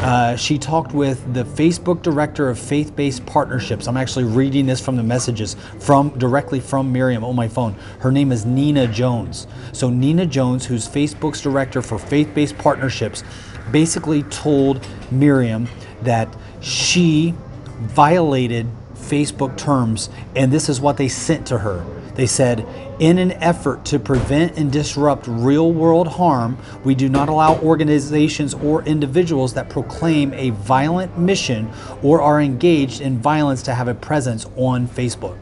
uh, 0.00 0.34
she 0.36 0.56
talked 0.58 0.94
with 0.94 1.34
the 1.34 1.44
Facebook 1.44 2.02
director 2.02 2.48
of 2.48 2.58
faith-based 2.58 3.26
partnerships. 3.26 3.86
I'm 3.86 3.96
actually 3.96 4.24
reading 4.24 4.66
this 4.66 4.80
from 4.80 4.96
the 4.96 5.02
messages 5.02 5.56
from 5.78 6.08
directly 6.18 6.58
from 6.58 6.90
Miriam 6.90 7.22
on 7.22 7.36
my 7.36 7.48
phone. 7.48 7.74
Her 7.98 8.10
name 8.10 8.32
is 8.32 8.46
Nona 8.46 8.86
Jones. 8.86 9.46
So 9.72 9.90
Nona 9.90 10.24
Jones, 10.24 10.64
who's 10.64 10.88
Facebook's 10.88 11.42
director 11.42 11.82
for 11.82 11.98
faith-based 11.98 12.56
partnerships, 12.56 13.22
basically 13.70 14.22
told 14.24 14.86
Miriam 15.10 15.68
that 16.02 16.34
she 16.60 17.34
violated 17.80 18.66
Facebook 18.94 19.56
terms, 19.56 20.08
and 20.34 20.50
this 20.50 20.68
is 20.68 20.80
what 20.80 20.96
they 20.96 21.08
sent 21.08 21.46
to 21.48 21.58
her. 21.58 21.84
They 22.14 22.26
said, 22.26 22.66
in 23.00 23.18
an 23.18 23.32
effort 23.32 23.84
to 23.86 23.98
prevent 23.98 24.56
and 24.58 24.70
disrupt 24.70 25.26
real 25.26 25.72
world 25.72 26.06
harm, 26.06 26.58
we 26.84 26.94
do 26.94 27.08
not 27.08 27.30
allow 27.30 27.58
organizations 27.60 28.52
or 28.54 28.82
individuals 28.84 29.54
that 29.54 29.70
proclaim 29.70 30.34
a 30.34 30.50
violent 30.50 31.18
mission 31.18 31.70
or 32.02 32.20
are 32.20 32.40
engaged 32.40 33.00
in 33.00 33.18
violence 33.18 33.62
to 33.62 33.74
have 33.74 33.88
a 33.88 33.94
presence 33.94 34.46
on 34.56 34.86
Facebook. 34.86 35.38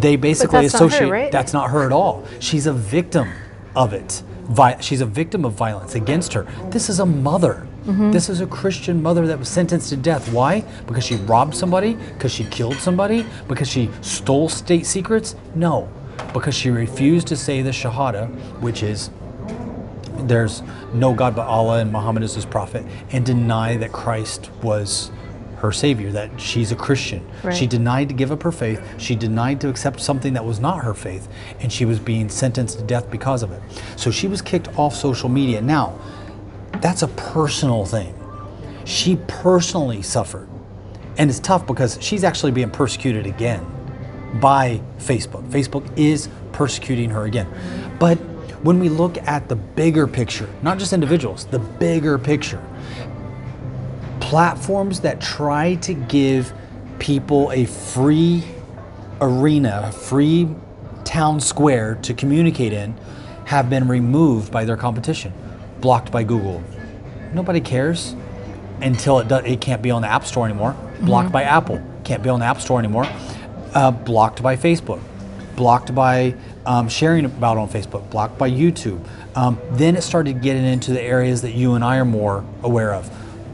They 0.00 0.16
basically 0.16 0.62
that's 0.62 0.74
not 0.74 0.80
her, 0.80 0.86
associate 0.86 1.10
right? 1.10 1.32
that's 1.32 1.52
not 1.52 1.70
her 1.70 1.84
at 1.84 1.92
all. 1.92 2.26
She's 2.40 2.66
a 2.66 2.72
victim 2.72 3.30
of 3.76 3.92
it. 3.92 4.22
Vi- 4.44 4.80
she's 4.80 5.00
a 5.00 5.06
victim 5.06 5.44
of 5.44 5.52
violence 5.52 5.94
against 5.94 6.32
her. 6.32 6.42
This 6.70 6.88
is 6.88 6.98
a 6.98 7.06
mother. 7.06 7.68
Mm-hmm. 7.84 8.10
This 8.10 8.28
is 8.28 8.40
a 8.40 8.46
Christian 8.46 9.00
mother 9.00 9.26
that 9.28 9.38
was 9.38 9.48
sentenced 9.48 9.90
to 9.90 9.96
death. 9.96 10.32
Why? 10.32 10.64
Because 10.86 11.04
she 11.04 11.16
robbed 11.16 11.54
somebody? 11.54 11.94
Because 11.94 12.32
she 12.32 12.44
killed 12.44 12.76
somebody? 12.76 13.24
Because 13.48 13.68
she 13.68 13.90
stole 14.00 14.48
state 14.48 14.86
secrets? 14.86 15.34
No. 15.54 15.88
Because 16.32 16.54
she 16.54 16.70
refused 16.70 17.26
to 17.28 17.36
say 17.36 17.62
the 17.62 17.70
Shahada, 17.70 18.28
which 18.60 18.82
is 18.82 19.10
there's 20.26 20.62
no 20.92 21.14
God 21.14 21.34
but 21.34 21.46
Allah 21.46 21.78
and 21.78 21.92
Muhammad 21.92 22.22
is 22.22 22.34
his 22.34 22.44
prophet, 22.44 22.84
and 23.10 23.24
deny 23.24 23.76
that 23.76 23.92
Christ 23.92 24.50
was 24.62 25.10
her 25.56 25.72
savior, 25.72 26.10
that 26.12 26.40
she's 26.40 26.72
a 26.72 26.76
Christian. 26.76 27.26
Right. 27.42 27.54
She 27.54 27.66
denied 27.66 28.08
to 28.08 28.14
give 28.14 28.32
up 28.32 28.42
her 28.42 28.52
faith. 28.52 28.82
She 28.98 29.14
denied 29.14 29.60
to 29.60 29.68
accept 29.68 30.00
something 30.00 30.32
that 30.32 30.44
was 30.44 30.58
not 30.58 30.84
her 30.84 30.94
faith, 30.94 31.28
and 31.60 31.72
she 31.72 31.84
was 31.84 31.98
being 31.98 32.28
sentenced 32.28 32.78
to 32.78 32.84
death 32.84 33.10
because 33.10 33.42
of 33.42 33.52
it. 33.52 33.60
So 33.96 34.10
she 34.10 34.26
was 34.26 34.40
kicked 34.40 34.68
off 34.78 34.94
social 34.94 35.28
media. 35.28 35.60
Now, 35.60 35.98
that's 36.80 37.02
a 37.02 37.08
personal 37.08 37.84
thing. 37.84 38.14
She 38.84 39.16
personally 39.28 40.02
suffered. 40.02 40.48
And 41.18 41.28
it's 41.28 41.40
tough 41.40 41.66
because 41.66 41.98
she's 42.00 42.24
actually 42.24 42.52
being 42.52 42.70
persecuted 42.70 43.26
again 43.26 43.66
by 44.34 44.80
Facebook. 44.98 45.48
Facebook 45.50 45.86
is 45.98 46.28
persecuting 46.52 47.10
her 47.10 47.24
again. 47.24 47.48
But 47.98 48.16
when 48.62 48.78
we 48.78 48.88
look 48.88 49.16
at 49.18 49.48
the 49.48 49.56
bigger 49.56 50.06
picture, 50.06 50.48
not 50.62 50.78
just 50.78 50.92
individuals, 50.92 51.46
the 51.46 51.58
bigger 51.58 52.18
picture, 52.18 52.62
platforms 54.20 55.00
that 55.00 55.20
try 55.20 55.74
to 55.76 55.94
give 55.94 56.52
people 56.98 57.50
a 57.52 57.64
free 57.64 58.44
arena, 59.20 59.86
a 59.88 59.92
free 59.92 60.48
town 61.04 61.40
square 61.40 61.96
to 62.02 62.14
communicate 62.14 62.72
in, 62.72 62.94
have 63.46 63.68
been 63.68 63.88
removed 63.88 64.52
by 64.52 64.64
their 64.64 64.76
competition, 64.76 65.32
blocked 65.80 66.12
by 66.12 66.22
Google. 66.22 66.62
Nobody 67.32 67.60
cares 67.60 68.14
until 68.80 69.18
it 69.18 69.28
does, 69.28 69.44
it 69.44 69.60
can't 69.60 69.82
be 69.82 69.90
on 69.90 70.02
the 70.02 70.08
App 70.08 70.24
Store 70.24 70.44
anymore. 70.44 70.76
Blocked 71.00 71.26
mm-hmm. 71.26 71.32
by 71.32 71.42
Apple, 71.44 71.82
can't 72.04 72.22
be 72.22 72.28
on 72.28 72.40
the 72.40 72.46
App 72.46 72.60
Store 72.60 72.78
anymore. 72.78 73.06
Uh, 73.74 73.90
blocked 73.90 74.42
by 74.42 74.56
Facebook, 74.56 75.00
blocked 75.54 75.94
by 75.94 76.34
um, 76.66 76.88
sharing 76.88 77.24
about 77.24 77.56
on 77.56 77.68
Facebook, 77.68 78.08
blocked 78.10 78.36
by 78.36 78.50
YouTube. 78.50 79.00
Um, 79.36 79.60
then 79.72 79.96
it 79.96 80.02
started 80.02 80.42
getting 80.42 80.64
into 80.64 80.92
the 80.92 81.00
areas 81.00 81.42
that 81.42 81.52
you 81.52 81.74
and 81.74 81.84
I 81.84 81.98
are 81.98 82.04
more 82.04 82.44
aware 82.62 82.92
of 82.92 83.08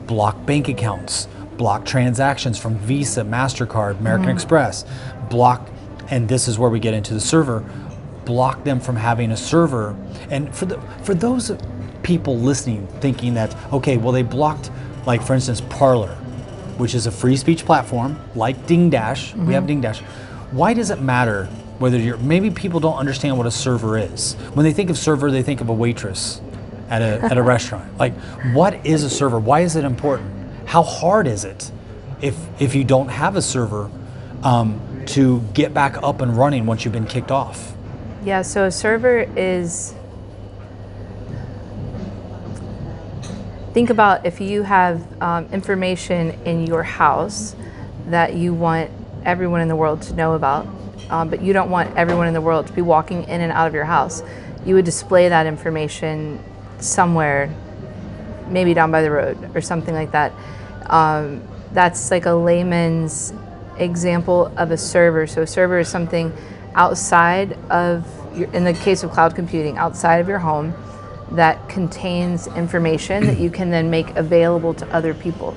block 0.06 0.46
bank 0.46 0.68
accounts, 0.68 1.28
block 1.56 1.84
transactions 1.84 2.58
from 2.58 2.78
Visa, 2.78 3.22
MasterCard, 3.22 3.98
American 3.98 4.30
Express, 4.30 4.84
block, 5.28 5.68
and 6.10 6.28
this 6.28 6.48
is 6.48 6.58
where 6.58 6.70
we 6.70 6.80
get 6.80 6.94
into 6.94 7.12
the 7.12 7.20
server, 7.20 7.64
block 8.24 8.64
them 8.64 8.80
from 8.80 8.96
having 8.96 9.32
a 9.32 9.36
server. 9.36 9.96
And 10.30 10.54
for, 10.54 10.66
the, 10.66 10.80
for 11.02 11.14
those 11.14 11.52
people 12.02 12.38
listening 12.38 12.86
thinking 13.00 13.34
that, 13.34 13.54
okay, 13.72 13.96
well, 13.96 14.12
they 14.12 14.22
blocked, 14.22 14.70
like 15.06 15.22
for 15.22 15.34
instance, 15.34 15.60
Parler, 15.60 16.16
which 16.78 16.94
is 16.94 17.06
a 17.06 17.10
free 17.10 17.36
speech 17.36 17.64
platform 17.64 18.18
like 18.34 18.66
Ding 18.66 18.90
Dash. 18.90 19.34
We 19.34 19.54
have 19.54 19.66
Ding 19.66 19.80
Dash. 19.80 20.00
Why 20.50 20.74
does 20.74 20.90
it 20.90 21.00
matter 21.00 21.48
whether 21.78 21.98
you're, 21.98 22.16
maybe 22.18 22.50
people 22.50 22.80
don't 22.80 22.96
understand 22.96 23.36
what 23.36 23.46
a 23.46 23.50
server 23.50 23.98
is. 23.98 24.34
When 24.54 24.64
they 24.64 24.72
think 24.72 24.90
of 24.90 24.96
server, 24.96 25.30
they 25.30 25.42
think 25.42 25.60
of 25.60 25.68
a 25.68 25.72
waitress 25.72 26.40
at 26.88 27.02
a, 27.02 27.22
at 27.24 27.36
a 27.36 27.42
restaurant. 27.54 27.98
Like, 27.98 28.14
what 28.52 28.86
is 28.86 29.02
a 29.04 29.10
server? 29.10 29.38
Why 29.38 29.60
is 29.60 29.76
it 29.76 29.84
important? 29.84 30.32
How 30.66 30.82
hard 30.82 31.26
is 31.26 31.44
it 31.44 31.70
if, 32.20 32.36
if 32.60 32.74
you 32.74 32.84
don't 32.84 33.08
have 33.08 33.36
a 33.36 33.42
server 33.42 33.90
um, 34.42 34.80
to 35.06 35.40
get 35.52 35.74
back 35.74 36.02
up 36.02 36.20
and 36.20 36.36
running 36.36 36.66
once 36.66 36.84
you've 36.84 36.94
been 36.94 37.06
kicked 37.06 37.30
off? 37.30 37.74
Yeah, 38.24 38.42
so 38.42 38.64
a 38.64 38.70
server 38.70 39.20
is. 39.36 39.94
Think 43.76 43.90
about 43.90 44.24
if 44.24 44.40
you 44.40 44.62
have 44.62 45.20
um, 45.20 45.48
information 45.52 46.30
in 46.46 46.66
your 46.66 46.82
house 46.82 47.54
that 48.06 48.32
you 48.32 48.54
want 48.54 48.90
everyone 49.22 49.60
in 49.60 49.68
the 49.68 49.76
world 49.76 50.00
to 50.00 50.14
know 50.14 50.32
about, 50.32 50.66
um, 51.10 51.28
but 51.28 51.42
you 51.42 51.52
don't 51.52 51.68
want 51.68 51.94
everyone 51.94 52.26
in 52.26 52.32
the 52.32 52.40
world 52.40 52.68
to 52.68 52.72
be 52.72 52.80
walking 52.80 53.24
in 53.24 53.42
and 53.42 53.52
out 53.52 53.66
of 53.66 53.74
your 53.74 53.84
house. 53.84 54.22
You 54.64 54.76
would 54.76 54.86
display 54.86 55.28
that 55.28 55.44
information 55.44 56.42
somewhere, 56.78 57.54
maybe 58.48 58.72
down 58.72 58.90
by 58.90 59.02
the 59.02 59.10
road 59.10 59.54
or 59.54 59.60
something 59.60 59.92
like 59.92 60.12
that. 60.12 60.32
Um, 60.86 61.42
that's 61.72 62.10
like 62.10 62.24
a 62.24 62.32
layman's 62.32 63.34
example 63.76 64.50
of 64.56 64.70
a 64.70 64.78
server. 64.78 65.26
So 65.26 65.42
a 65.42 65.46
server 65.46 65.80
is 65.80 65.88
something 65.88 66.32
outside 66.74 67.52
of, 67.68 68.06
your, 68.34 68.50
in 68.54 68.64
the 68.64 68.72
case 68.72 69.02
of 69.02 69.10
cloud 69.10 69.34
computing, 69.34 69.76
outside 69.76 70.16
of 70.22 70.28
your 70.28 70.38
home 70.38 70.72
that 71.32 71.68
contains 71.68 72.46
information 72.48 73.26
that 73.26 73.38
you 73.38 73.50
can 73.50 73.70
then 73.70 73.90
make 73.90 74.10
available 74.16 74.74
to 74.74 74.86
other 74.94 75.14
people. 75.14 75.56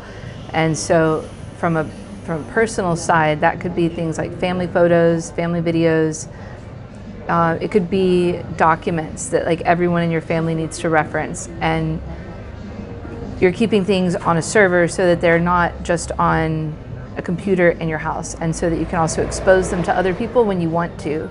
And 0.54 0.78
so 0.78 1.28
from 1.58 1.78
a 1.78 1.90
from 2.30 2.48
a 2.48 2.52
personal 2.52 2.96
side, 2.96 3.42
that 3.42 3.60
could 3.60 3.76
be 3.76 3.90
things 3.90 4.20
like 4.20 4.32
family 4.38 4.68
photos, 4.68 5.32
family 5.32 5.62
videos. 5.62 6.28
Uh, 7.28 7.58
it 7.60 7.72
could 7.72 7.90
be 7.90 8.40
documents 8.56 9.30
that 9.30 9.46
like 9.46 9.62
everyone 9.62 10.04
in 10.04 10.12
your 10.12 10.22
family 10.22 10.54
needs 10.54 10.78
to 10.80 10.90
reference, 10.90 11.50
and 11.60 12.00
you're 13.40 13.52
keeping 13.52 13.84
things 13.84 14.16
on 14.16 14.38
a 14.38 14.42
server 14.44 14.88
so 14.88 15.08
that 15.08 15.22
they're 15.22 15.40
not 15.40 15.82
just 15.82 16.12
on 16.14 16.76
a 17.18 17.22
computer 17.22 17.72
in 17.72 17.90
your 17.90 17.98
house, 17.98 18.36
and 18.36 18.56
so 18.56 18.70
that 18.70 18.78
you 18.78 18.86
can 18.86 19.00
also 19.00 19.26
expose 19.26 19.72
them 19.72 19.82
to 19.82 19.96
other 19.96 20.14
people 20.14 20.46
when 20.46 20.62
you 20.62 20.70
want 20.70 21.00
to. 21.00 21.30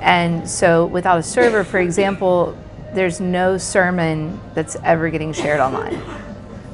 And 0.00 0.48
so, 0.50 0.86
without 0.86 1.18
a 1.18 1.22
server, 1.22 1.62
for 1.62 1.78
example, 1.78 2.56
there's 2.94 3.20
no 3.20 3.58
sermon 3.58 4.40
that's 4.54 4.76
ever 4.82 5.10
getting 5.10 5.32
shared 5.32 5.60
online. 5.60 6.00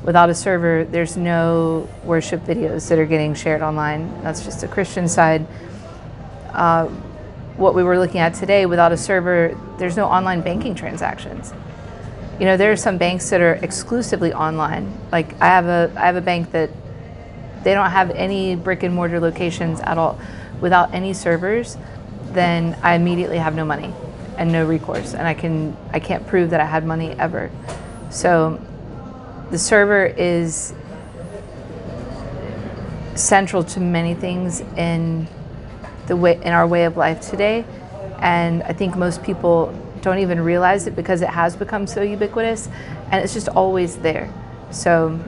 Without 0.05 0.29
a 0.29 0.35
server, 0.35 0.85
there's 0.85 1.17
no 1.17 1.89
worship 2.05 2.43
videos 2.45 2.89
that 2.89 2.99
are 2.99 3.07
getting 3.07 3.35
shared 3.35 3.63
online. 3.63 4.23
That's 4.23 4.45
just 4.45 4.61
the 4.61 4.69
Christian 4.69 5.09
side. 5.09 5.47
Uh, 6.53 6.87
what 7.57 7.75
we 7.75 7.83
were 7.83 7.99
looking 7.99 8.21
at 8.21 8.35
today, 8.35 8.67
without 8.67 8.93
a 8.93 8.97
server, 8.97 9.59
there's 9.79 9.97
no 9.97 10.07
online 10.07 10.41
banking 10.41 10.75
transactions. 10.75 11.53
You 12.39 12.47
know, 12.47 12.57
there 12.57 12.71
are 12.71 12.77
some 12.77 12.99
banks 12.99 13.31
that 13.31 13.41
are 13.41 13.55
exclusively 13.55 14.33
online. 14.33 14.93
Like 15.11 15.41
I 15.41 15.47
have 15.47 15.67
a 15.67 15.93
I 15.97 16.07
have 16.07 16.17
a 16.17 16.21
bank 16.21 16.51
that 16.51 16.71
they 17.63 17.75
don't 17.75 17.91
have 17.91 18.11
any 18.11 18.57
brick 18.57 18.83
and 18.83 18.95
mortar 18.95 19.21
locations 19.21 19.81
at 19.81 19.99
all. 19.99 20.19
Without 20.61 20.93
any 20.93 21.15
servers, 21.15 21.79
then 22.33 22.77
I 22.83 22.95
immediately 22.95 23.39
have 23.39 23.55
no 23.55 23.65
money 23.65 23.95
and 24.37 24.51
no 24.53 24.65
recourse, 24.65 25.15
and 25.15 25.27
I 25.27 25.35
can 25.35 25.77
I 25.93 26.01
can't 26.01 26.27
prove 26.27 26.51
that 26.51 26.61
I 26.61 26.67
had 26.67 26.85
money 26.85 27.13
ever. 27.13 27.51
So 28.11 28.61
the 29.51 29.59
server 29.59 30.07
is 30.07 30.75
central 33.15 33.63
to 33.63 33.81
many 33.81 34.15
things 34.15 34.61
in 34.77 35.29
the 36.07 36.17
way 36.17 36.41
in 36.43 36.53
our 36.53 36.67
way 36.67 36.85
of 36.85 36.97
life 36.97 37.21
today, 37.21 37.65
and 38.19 38.63
I 38.65 38.73
think 38.73 38.97
most 38.97 39.23
people 39.23 39.73
don't 40.01 40.19
even 40.19 40.41
realize 40.41 40.87
it 40.87 40.95
because 40.95 41.23
it 41.23 41.31
has 41.31 41.57
become 41.57 41.87
so 41.87 42.03
ubiquitous, 42.03 42.69
and 43.11 43.25
it's 43.25 43.35
just 43.35 43.49
always 43.49 43.97
there. 43.97 44.33
So. 44.71 45.19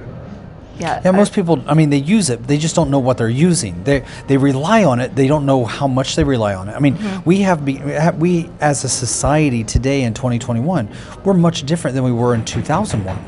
Yeah, 0.78 1.00
Yeah, 1.04 1.10
most 1.12 1.32
I- 1.32 1.36
people, 1.36 1.62
I 1.66 1.74
mean, 1.74 1.90
they 1.90 1.98
use 1.98 2.28
it, 2.30 2.46
they 2.46 2.58
just 2.58 2.74
don't 2.74 2.90
know 2.90 2.98
what 2.98 3.16
they're 3.18 3.28
using. 3.28 3.82
They 3.84 4.04
they 4.26 4.36
rely 4.36 4.84
on 4.84 5.00
it, 5.00 5.14
they 5.16 5.26
don't 5.26 5.46
know 5.46 5.64
how 5.64 5.86
much 5.88 6.16
they 6.16 6.24
rely 6.24 6.54
on 6.54 6.68
it. 6.68 6.74
I 6.76 6.80
mean, 6.80 6.96
mm-hmm. 6.96 7.22
we 7.24 7.40
have 7.40 7.64
be, 7.64 7.80
we 7.80 7.96
we 8.18 8.50
as 8.60 8.84
a 8.84 8.88
society 8.88 9.64
today 9.64 10.02
in 10.02 10.12
2021, 10.14 10.88
we're 11.24 11.34
much 11.34 11.62
different 11.64 11.94
than 11.94 12.04
we 12.04 12.12
were 12.12 12.34
in 12.34 12.44
2001. 12.44 13.18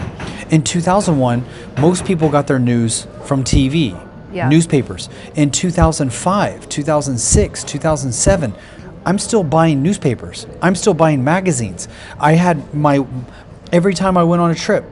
In 0.51 0.63
2001, 0.63 1.45
most 1.79 2.05
people 2.05 2.29
got 2.29 2.47
their 2.47 2.59
news 2.59 3.07
from 3.25 3.45
TV, 3.45 3.95
Yeah. 4.33 4.49
newspapers. 4.49 5.09
In 5.35 5.51
2005, 5.51 6.69
2006, 6.69 7.65
2007, 7.65 8.55
I'm 9.07 9.19
still 9.19 9.43
buying 9.43 9.83
newspapers. 9.83 10.47
I'm 10.61 10.75
still 10.75 10.95
buying 10.95 11.25
magazines. 11.25 11.89
I 12.21 12.33
had 12.33 12.75
my 12.75 13.07
every 13.73 13.95
time 13.95 14.17
I 14.17 14.25
went 14.25 14.43
on 14.43 14.51
a 14.51 14.55
trip, 14.55 14.85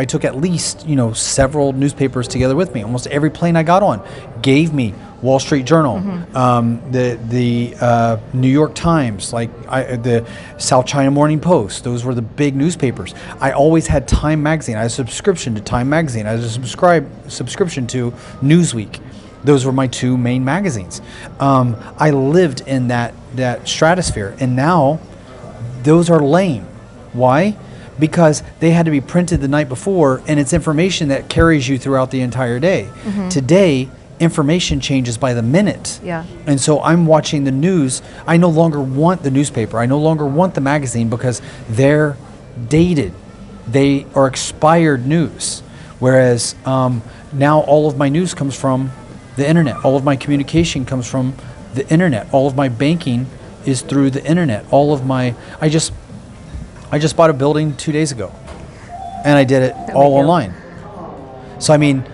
I 0.00 0.06
took 0.06 0.24
at 0.24 0.34
least 0.34 0.86
you 0.86 0.96
know 0.96 1.12
several 1.12 1.74
newspapers 1.74 2.26
together 2.26 2.56
with 2.56 2.72
me. 2.72 2.82
Almost 2.82 3.06
every 3.08 3.28
plane 3.28 3.54
I 3.54 3.62
got 3.62 3.82
on 3.82 4.02
gave 4.40 4.72
me 4.72 4.94
Wall 5.20 5.38
Street 5.38 5.66
Journal, 5.66 5.98
um, 6.34 6.80
the 6.90 7.20
the 7.28 7.76
uh, 7.78 8.16
New 8.32 8.48
York 8.48 8.74
Times, 8.74 9.34
like 9.34 9.50
I, 9.68 9.96
the 9.96 10.26
South 10.56 10.86
China 10.86 11.10
Morning 11.10 11.38
Post. 11.38 11.84
Those 11.84 12.02
were 12.02 12.14
the 12.14 12.22
big 12.22 12.56
newspapers. 12.56 13.14
I 13.40 13.52
always 13.52 13.88
had 13.88 14.08
Time 14.08 14.42
magazine. 14.42 14.76
I 14.76 14.80
had 14.80 14.86
a 14.86 14.88
subscription 14.88 15.54
to 15.56 15.60
Time 15.60 15.90
magazine. 15.90 16.24
I 16.26 16.30
had 16.30 16.40
a 16.40 16.48
subscribe 16.48 17.06
subscription 17.30 17.86
to 17.88 18.12
Newsweek. 18.40 19.02
Those 19.44 19.66
were 19.66 19.72
my 19.72 19.86
two 19.86 20.16
main 20.16 20.46
magazines. 20.46 21.02
Um, 21.40 21.76
I 21.98 22.10
lived 22.12 22.62
in 22.66 22.88
that 22.88 23.12
that 23.34 23.68
stratosphere, 23.68 24.34
and 24.40 24.56
now 24.56 24.98
those 25.82 26.08
are 26.08 26.20
lame. 26.20 26.64
Why? 27.12 27.58
Because 28.00 28.42
they 28.58 28.70
had 28.70 28.86
to 28.86 28.90
be 28.90 29.00
printed 29.00 29.40
the 29.40 29.48
night 29.48 29.68
before, 29.68 30.22
and 30.26 30.40
it's 30.40 30.52
information 30.52 31.08
that 31.08 31.28
carries 31.28 31.68
you 31.68 31.78
throughout 31.78 32.10
the 32.10 32.22
entire 32.22 32.58
day. 32.58 32.88
Today, 33.28 33.88
information 34.18 34.80
changes 34.80 35.16
by 35.16 35.34
the 35.34 35.42
minute. 35.42 36.00
Yeah. 36.02 36.24
And 36.46 36.60
so 36.60 36.82
I'm 36.82 37.06
watching 37.06 37.44
the 37.44 37.50
news. 37.52 38.02
I 38.26 38.36
no 38.36 38.48
longer 38.48 38.80
want 38.80 39.22
the 39.22 39.30
newspaper. 39.30 39.78
I 39.78 39.86
no 39.86 39.98
longer 39.98 40.26
want 40.26 40.54
the 40.54 40.60
magazine 40.60 41.08
because 41.08 41.40
they're 41.68 42.16
dated. 42.68 43.12
They 43.66 44.06
are 44.14 44.26
expired 44.26 45.06
news. 45.06 45.60
Whereas 46.00 46.54
um, 46.64 47.02
now 47.32 47.60
all 47.60 47.88
of 47.88 47.96
my 47.96 48.08
news 48.08 48.34
comes 48.34 48.58
from 48.58 48.90
the 49.36 49.48
internet. 49.48 49.84
All 49.84 49.96
of 49.96 50.04
my 50.04 50.16
communication 50.16 50.84
comes 50.84 51.08
from 51.08 51.34
the 51.74 51.88
internet. 51.88 52.32
All 52.32 52.46
of 52.46 52.56
my 52.56 52.68
banking 52.68 53.26
is 53.64 53.82
through 53.82 54.10
the 54.10 54.24
internet. 54.24 54.64
All 54.70 54.92
of 54.92 55.06
my 55.06 55.34
I 55.60 55.68
just 55.68 55.92
I 56.92 56.98
just 56.98 57.16
bought 57.16 57.30
a 57.30 57.32
building 57.32 57.76
two 57.76 57.92
days 57.92 58.12
ago, 58.12 58.32
and 59.24 59.36
I 59.36 59.44
did 59.44 59.62
it 59.62 59.94
all 59.94 60.14
online. 60.14 60.54
So 61.58 61.72
I 61.72 61.76
mean, 61.76 62.04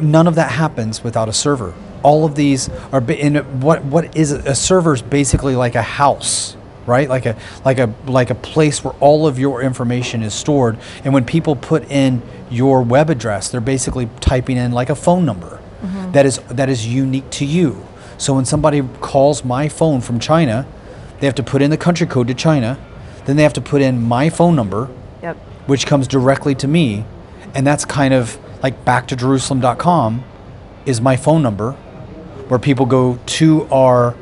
none 0.00 0.26
of 0.26 0.36
that 0.36 0.50
happens 0.50 1.04
without 1.04 1.28
a 1.28 1.32
server. 1.32 1.74
All 2.02 2.24
of 2.24 2.34
these 2.34 2.68
are 2.92 3.02
in 3.10 3.36
what 3.60 3.84
what 3.84 4.16
is 4.16 4.32
it? 4.32 4.46
a 4.46 4.54
server 4.54 4.94
is 4.94 5.02
basically 5.02 5.56
like 5.56 5.74
a 5.74 5.82
house, 5.82 6.56
right? 6.86 7.08
Like 7.08 7.26
a 7.26 7.36
like 7.64 7.78
a 7.78 7.92
like 8.06 8.30
a 8.30 8.34
place 8.34 8.84
where 8.84 8.94
all 9.00 9.26
of 9.26 9.38
your 9.38 9.60
information 9.62 10.22
is 10.22 10.32
stored. 10.32 10.78
And 11.04 11.12
when 11.12 11.24
people 11.24 11.56
put 11.56 11.90
in 11.90 12.22
your 12.50 12.82
web 12.82 13.10
address, 13.10 13.50
they're 13.50 13.60
basically 13.60 14.08
typing 14.20 14.56
in 14.56 14.72
like 14.72 14.88
a 14.88 14.94
phone 14.94 15.24
number 15.24 15.60
that 16.12 16.24
is 16.26 16.38
that 16.48 16.68
is 16.68 16.86
unique 16.86 17.28
to 17.30 17.44
you. 17.44 17.86
So 18.18 18.34
when 18.34 18.44
somebody 18.44 18.82
calls 19.00 19.44
my 19.44 19.68
phone 19.68 20.00
from 20.00 20.18
China, 20.18 20.66
they 21.20 21.26
have 21.26 21.34
to 21.36 21.42
put 21.42 21.60
in 21.60 21.70
the 21.70 21.76
country 21.76 22.06
code 22.06 22.28
to 22.28 22.34
China, 22.34 22.78
then 23.26 23.36
they 23.36 23.42
have 23.42 23.52
to 23.52 23.60
put 23.60 23.82
in 23.82 24.02
my 24.02 24.30
phone 24.30 24.56
number, 24.56 24.88
Yep. 25.22 25.36
which 25.66 25.86
comes 25.86 26.08
directly 26.08 26.54
to 26.56 26.68
me. 26.68 27.04
And 27.54 27.66
that's 27.66 27.84
kind 27.84 28.14
of 28.14 28.38
like 28.62 28.84
backtojerusalem.com 28.84 30.24
is 30.86 31.00
my 31.00 31.16
phone 31.16 31.42
number 31.42 31.72
where 32.48 32.60
people 32.60 32.86
go 32.86 33.18
to 33.26 33.66
our 33.70 34.14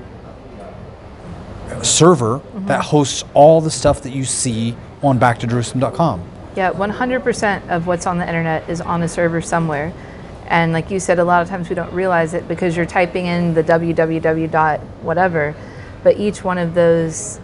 server 1.83 2.39
mm-hmm. 2.39 2.67
that 2.67 2.83
hosts 2.83 3.25
all 3.35 3.61
the 3.61 3.71
stuff 3.71 4.03
that 4.03 4.11
you 4.11 4.25
see 4.25 4.75
on 5.03 5.19
backtojerusalem.com. 5.19 6.23
Yeah, 6.57 6.73
100% 6.73 7.69
of 7.69 7.87
what's 7.87 8.07
on 8.07 8.19
the 8.19 8.27
internet 8.27 8.69
is 8.69 8.81
on 8.81 9.03
a 9.03 9.09
server 9.09 9.41
somewhere. 9.41 9.93
And 10.47 10.73
like 10.73 10.91
you 10.91 11.01
said, 11.01 11.19
a 11.19 11.25
lot 11.25 11.43
of 11.43 11.49
times 11.49 11.69
we 11.69 11.75
don't 11.75 11.93
realize 11.93 12.35
it 12.35 12.47
because 12.47 12.77
you're 12.77 12.87
typing 12.87 13.27
in 13.27 13.55
the 13.55 13.65
www 13.65 14.51
dot 14.51 14.81
whatever, 15.03 15.55
but 16.03 16.19
each 16.19 16.45
one 16.45 16.59
of 16.59 16.75
those 16.75 17.41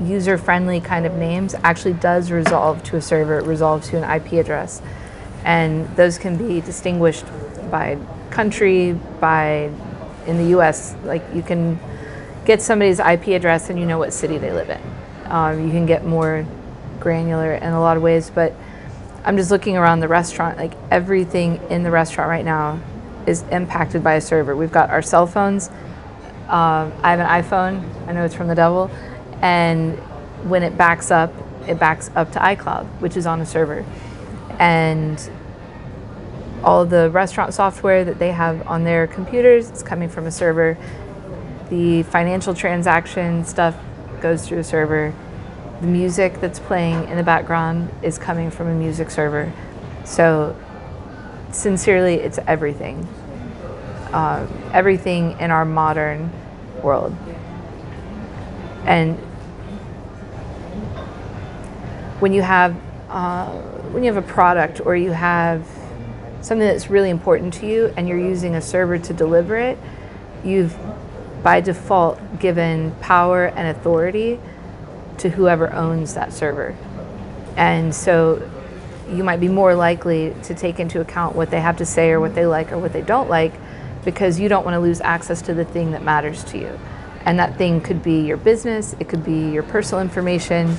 user 0.00 0.38
friendly 0.38 0.80
kind 0.80 1.06
of 1.06 1.14
names 1.14 1.54
actually 1.62 1.94
does 1.94 2.30
resolve 2.30 2.82
to 2.84 2.96
a 2.96 3.02
server, 3.02 3.40
resolve 3.42 3.84
to 3.84 3.96
an 3.96 4.04
IP 4.04 4.32
address. 4.34 4.82
And 5.44 5.94
those 5.96 6.18
can 6.18 6.36
be 6.36 6.60
distinguished 6.60 7.24
by 7.70 7.98
country, 8.30 8.92
by 9.20 9.70
in 10.26 10.38
the 10.38 10.58
US, 10.58 10.96
like 11.04 11.22
you 11.34 11.42
can 11.42 11.78
get 12.44 12.60
somebody's 12.60 12.98
IP 12.98 13.28
address 13.28 13.70
and 13.70 13.78
you 13.78 13.86
know 13.86 13.98
what 13.98 14.12
city 14.12 14.38
they 14.38 14.52
live 14.52 14.70
in. 14.70 14.80
Um, 15.26 15.64
you 15.64 15.70
can 15.70 15.86
get 15.86 16.04
more 16.04 16.46
granular 17.00 17.54
in 17.54 17.72
a 17.72 17.80
lot 17.80 17.96
of 17.96 18.02
ways, 18.02 18.30
but 18.30 18.54
I'm 19.24 19.36
just 19.36 19.50
looking 19.50 19.76
around 19.76 20.00
the 20.00 20.08
restaurant. 20.08 20.58
Like 20.58 20.72
everything 20.90 21.60
in 21.70 21.82
the 21.82 21.90
restaurant 21.90 22.28
right 22.28 22.44
now 22.44 22.80
is 23.26 23.42
impacted 23.50 24.04
by 24.04 24.14
a 24.14 24.20
server. 24.20 24.54
We've 24.54 24.72
got 24.72 24.90
our 24.90 25.02
cell 25.02 25.26
phones. 25.26 25.68
Um, 26.48 26.92
I 27.02 27.14
have 27.14 27.20
an 27.20 27.26
iPhone. 27.26 28.06
I 28.06 28.12
know 28.12 28.24
it's 28.24 28.34
from 28.34 28.48
the 28.48 28.54
devil, 28.54 28.90
and 29.44 29.98
when 30.48 30.62
it 30.62 30.78
backs 30.78 31.10
up, 31.10 31.30
it 31.68 31.78
backs 31.78 32.10
up 32.16 32.32
to 32.32 32.38
iCloud, 32.38 32.86
which 33.00 33.14
is 33.14 33.26
on 33.26 33.42
a 33.42 33.46
server, 33.46 33.84
and 34.58 35.30
all 36.62 36.86
the 36.86 37.10
restaurant 37.10 37.52
software 37.52 38.06
that 38.06 38.18
they 38.18 38.30
have 38.30 38.66
on 38.66 38.84
their 38.84 39.06
computers 39.06 39.70
is 39.70 39.82
coming 39.82 40.08
from 40.08 40.26
a 40.26 40.30
server. 40.30 40.78
The 41.68 42.04
financial 42.04 42.54
transaction 42.54 43.44
stuff 43.44 43.76
goes 44.22 44.48
through 44.48 44.60
a 44.60 44.64
server. 44.64 45.14
The 45.82 45.88
music 45.88 46.40
that's 46.40 46.58
playing 46.58 47.06
in 47.10 47.18
the 47.18 47.22
background 47.22 47.90
is 48.02 48.16
coming 48.16 48.50
from 48.50 48.68
a 48.68 48.74
music 48.74 49.10
server. 49.10 49.52
So, 50.06 50.56
sincerely, 51.52 52.14
it's 52.14 52.38
everything. 52.46 53.06
Um, 54.10 54.48
everything 54.72 55.38
in 55.38 55.50
our 55.50 55.66
modern 55.66 56.32
world. 56.82 57.14
And 58.86 59.18
when 62.24 62.32
you 62.32 62.40
have 62.40 62.74
uh, 63.10 63.50
when 63.92 64.02
you 64.02 64.10
have 64.10 64.24
a 64.24 64.26
product 64.26 64.80
or 64.86 64.96
you 64.96 65.10
have 65.10 65.68
something 66.40 66.66
that's 66.66 66.88
really 66.88 67.10
important 67.10 67.52
to 67.52 67.66
you 67.66 67.92
and 67.98 68.08
you're 68.08 68.18
using 68.18 68.54
a 68.54 68.62
server 68.62 68.96
to 68.96 69.12
deliver 69.12 69.58
it, 69.58 69.76
you've 70.42 70.74
by 71.42 71.60
default 71.60 72.18
given 72.40 72.92
power 73.02 73.48
and 73.48 73.76
authority 73.76 74.40
to 75.18 75.28
whoever 75.28 75.70
owns 75.74 76.14
that 76.14 76.32
server. 76.32 76.74
And 77.58 77.94
so 77.94 78.50
you 79.10 79.22
might 79.22 79.38
be 79.38 79.48
more 79.48 79.74
likely 79.74 80.34
to 80.44 80.54
take 80.54 80.80
into 80.80 81.02
account 81.02 81.36
what 81.36 81.50
they 81.50 81.60
have 81.60 81.76
to 81.76 81.84
say 81.84 82.08
or 82.10 82.20
what 82.20 82.34
they 82.34 82.46
like 82.46 82.72
or 82.72 82.78
what 82.78 82.94
they 82.94 83.02
don't 83.02 83.28
like 83.28 83.52
because 84.02 84.40
you 84.40 84.48
don't 84.48 84.64
want 84.64 84.76
to 84.76 84.80
lose 84.80 85.02
access 85.02 85.42
to 85.42 85.52
the 85.52 85.66
thing 85.66 85.90
that 85.90 86.02
matters 86.02 86.42
to 86.44 86.58
you. 86.58 86.80
And 87.26 87.38
that 87.38 87.58
thing 87.58 87.82
could 87.82 88.02
be 88.02 88.22
your 88.22 88.38
business, 88.38 88.96
it 88.98 89.10
could 89.10 89.24
be 89.24 89.50
your 89.50 89.62
personal 89.62 90.00
information. 90.00 90.74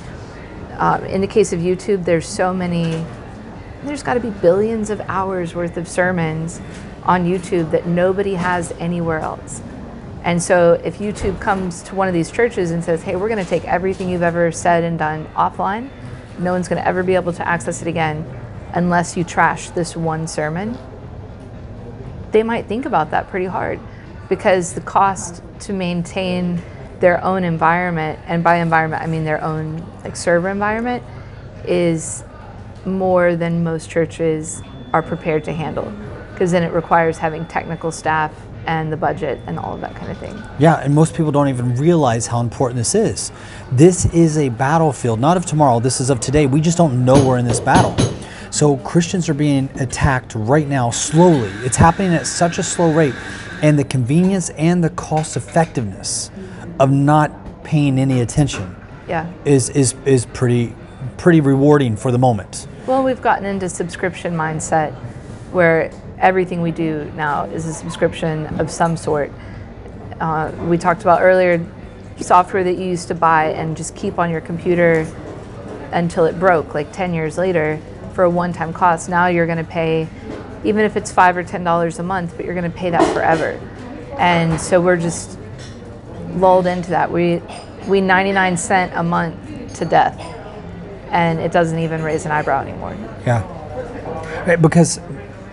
Um, 0.77 1.03
in 1.05 1.21
the 1.21 1.27
case 1.27 1.53
of 1.53 1.59
YouTube, 1.59 2.05
there's 2.05 2.27
so 2.27 2.53
many, 2.53 3.05
there's 3.83 4.03
got 4.03 4.15
to 4.15 4.19
be 4.19 4.29
billions 4.29 4.89
of 4.89 4.99
hours 5.01 5.55
worth 5.55 5.77
of 5.77 5.87
sermons 5.87 6.59
on 7.03 7.25
YouTube 7.25 7.71
that 7.71 7.87
nobody 7.87 8.33
has 8.33 8.71
anywhere 8.73 9.19
else. 9.19 9.61
And 10.23 10.41
so 10.41 10.73
if 10.83 10.97
YouTube 10.97 11.39
comes 11.39 11.83
to 11.83 11.95
one 11.95 12.07
of 12.07 12.13
these 12.13 12.31
churches 12.31 12.71
and 12.71 12.83
says, 12.83 13.03
hey, 13.03 13.15
we're 13.15 13.29
going 13.29 13.43
to 13.43 13.49
take 13.49 13.63
everything 13.65 14.09
you've 14.09 14.23
ever 14.23 14.51
said 14.51 14.83
and 14.83 14.97
done 14.97 15.25
offline, 15.35 15.89
no 16.39 16.51
one's 16.51 16.67
going 16.67 16.81
to 16.81 16.87
ever 16.87 17.03
be 17.03 17.15
able 17.15 17.31
to 17.33 17.47
access 17.47 17.81
it 17.81 17.87
again 17.87 18.25
unless 18.73 19.15
you 19.15 19.23
trash 19.23 19.69
this 19.69 19.95
one 19.95 20.27
sermon, 20.27 20.77
they 22.31 22.43
might 22.43 22.65
think 22.65 22.85
about 22.85 23.11
that 23.11 23.29
pretty 23.29 23.45
hard 23.45 23.79
because 24.27 24.73
the 24.73 24.81
cost 24.81 25.41
to 25.59 25.73
maintain 25.73 26.61
their 26.99 27.23
own 27.23 27.43
environment, 27.43 28.19
and 28.25 28.43
by 28.43 28.57
environment 28.57 29.03
I 29.03 29.07
mean 29.07 29.23
their 29.23 29.43
own 29.43 29.85
like 30.03 30.15
server 30.15 30.49
environment, 30.49 31.03
is 31.65 32.23
more 32.85 33.35
than 33.35 33.63
most 33.63 33.89
churches 33.89 34.61
are 34.93 35.01
prepared 35.01 35.43
to 35.43 35.53
handle 35.53 35.91
because 36.31 36.51
then 36.51 36.63
it 36.63 36.73
requires 36.73 37.17
having 37.17 37.45
technical 37.45 37.91
staff 37.91 38.33
and 38.67 38.91
the 38.91 38.97
budget 38.97 39.39
and 39.47 39.57
all 39.57 39.73
of 39.73 39.81
that 39.81 39.95
kind 39.95 40.11
of 40.11 40.17
thing. 40.17 40.37
Yeah, 40.59 40.75
and 40.75 40.93
most 40.93 41.15
people 41.15 41.31
don't 41.31 41.47
even 41.47 41.75
realize 41.75 42.27
how 42.27 42.41
important 42.41 42.77
this 42.77 42.93
is. 42.93 43.31
This 43.71 44.05
is 44.13 44.37
a 44.37 44.49
battlefield, 44.49 45.19
not 45.19 45.37
of 45.37 45.45
tomorrow, 45.45 45.79
this 45.79 46.01
is 46.01 46.09
of 46.09 46.19
today. 46.19 46.45
We 46.45 46.61
just 46.61 46.77
don't 46.77 47.05
know 47.05 47.25
we're 47.25 47.37
in 47.37 47.45
this 47.45 47.59
battle. 47.59 47.95
So 48.51 48.77
Christians 48.77 49.29
are 49.29 49.33
being 49.33 49.69
attacked 49.79 50.33
right 50.35 50.67
now 50.67 50.89
slowly. 50.89 51.51
It's 51.63 51.77
happening 51.77 52.13
at 52.13 52.27
such 52.27 52.57
a 52.57 52.63
slow 52.63 52.91
rate. 52.91 53.15
And 53.61 53.79
the 53.79 53.83
convenience 53.83 54.49
and 54.51 54.83
the 54.83 54.89
cost 54.91 55.37
effectiveness 55.37 56.31
of 56.79 56.91
not 56.91 57.63
paying 57.63 57.97
any 57.99 58.21
attention 58.21 58.75
Yeah. 59.07 59.31
is, 59.45 59.69
is, 59.69 59.95
is 60.05 60.25
pretty 60.27 60.75
pretty 61.17 61.41
rewarding 61.41 61.95
for 61.95 62.11
the 62.11 62.17
moment. 62.17 62.67
Well, 62.87 63.03
we've 63.03 63.21
gotten 63.21 63.45
into 63.45 63.69
subscription 63.69 64.35
mindset 64.35 64.93
where 65.51 65.91
everything 66.19 66.61
we 66.61 66.71
do 66.71 67.11
now 67.15 67.45
is 67.45 67.65
a 67.65 67.73
subscription 67.73 68.47
of 68.59 68.69
some 68.69 68.97
sort. 68.97 69.31
Uh, 70.19 70.51
we 70.67 70.77
talked 70.77 71.01
about 71.01 71.21
earlier 71.21 71.65
software 72.17 72.63
that 72.63 72.77
you 72.77 72.85
used 72.85 73.07
to 73.09 73.15
buy 73.15 73.51
and 73.51 73.75
just 73.75 73.95
keep 73.95 74.19
on 74.19 74.29
your 74.29 74.41
computer 74.41 75.07
until 75.91 76.25
it 76.25 76.39
broke, 76.39 76.73
like 76.73 76.91
10 76.91 77.13
years 77.13 77.37
later, 77.37 77.79
for 78.13 78.23
a 78.23 78.29
one 78.29 78.53
time 78.53 78.73
cost. 78.73 79.09
Now 79.09 79.27
you're 79.27 79.45
going 79.45 79.57
to 79.57 79.63
pay, 79.63 80.07
even 80.63 80.85
if 80.85 80.95
it's 80.95 81.11
five 81.11 81.37
or 81.37 81.43
$10 81.43 81.99
a 81.99 82.03
month, 82.03 82.33
but 82.35 82.45
you're 82.45 82.55
going 82.55 82.69
to 82.69 82.77
pay 82.77 82.89
that 82.89 83.13
forever. 83.13 83.59
And 84.17 84.59
so 84.59 84.79
we're 84.79 84.97
just 84.97 85.37
lulled 86.35 86.67
into 86.67 86.89
that. 86.91 87.11
We, 87.11 87.41
we 87.87 88.01
99 88.01 88.57
cent 88.57 88.91
a 88.95 89.03
month 89.03 89.75
to 89.75 89.85
death, 89.85 90.19
and 91.09 91.39
it 91.39 91.51
doesn't 91.51 91.79
even 91.79 92.01
raise 92.03 92.25
an 92.25 92.31
eyebrow 92.31 92.61
anymore. 92.61 92.97
Yeah. 93.25 94.55
Because 94.61 94.99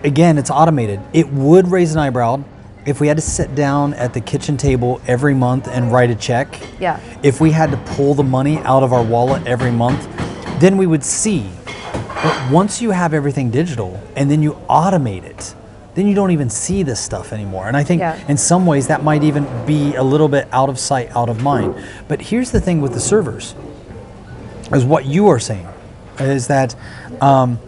again, 0.03 0.37
it's 0.37 0.51
automated. 0.51 0.99
It 1.13 1.29
would 1.29 1.69
raise 1.69 1.93
an 1.93 1.99
eyebrow 1.99 2.43
if 2.85 2.99
we 2.99 3.07
had 3.07 3.17
to 3.17 3.21
sit 3.21 3.55
down 3.55 3.93
at 3.93 4.13
the 4.13 4.21
kitchen 4.21 4.57
table 4.57 5.01
every 5.07 5.33
month 5.33 5.67
and 5.67 5.91
write 5.91 6.09
a 6.09 6.15
check. 6.15 6.59
Yeah. 6.79 6.99
If 7.23 7.39
we 7.39 7.51
had 7.51 7.71
to 7.71 7.77
pull 7.95 8.13
the 8.13 8.23
money 8.23 8.57
out 8.59 8.83
of 8.83 8.91
our 8.91 9.03
wallet 9.03 9.47
every 9.47 9.71
month, 9.71 10.07
then 10.59 10.77
we 10.77 10.85
would 10.85 11.03
see. 11.03 11.49
But 11.93 12.51
once 12.51 12.81
you 12.81 12.91
have 12.91 13.13
everything 13.13 13.49
digital 13.51 14.01
and 14.15 14.29
then 14.29 14.41
you 14.41 14.53
automate 14.69 15.23
it, 15.23 15.55
then 15.95 16.07
you 16.07 16.15
don't 16.15 16.31
even 16.31 16.49
see 16.49 16.83
this 16.83 16.99
stuff 16.99 17.33
anymore. 17.33 17.67
And 17.67 17.77
I 17.77 17.83
think 17.83 17.99
Yeah. 17.99 18.17
in 18.27 18.37
some 18.37 18.65
ways 18.65 18.87
that 18.87 19.03
might 19.03 19.23
even 19.23 19.45
be 19.65 19.95
a 19.95 20.03
little 20.03 20.27
bit 20.27 20.47
out 20.51 20.69
of 20.69 20.79
sight, 20.79 21.15
out 21.15 21.29
of 21.29 21.41
mind. 21.41 21.75
But 22.07 22.21
here's 22.21 22.51
the 22.51 22.59
thing 22.59 22.81
with 22.81 22.93
the 22.93 22.99
servers 22.99 23.55
is 24.71 24.83
what 24.85 25.05
you 25.05 25.27
are 25.27 25.39
saying 25.39 25.67
is 26.19 26.47
that 26.47 26.75
um, 27.21 27.59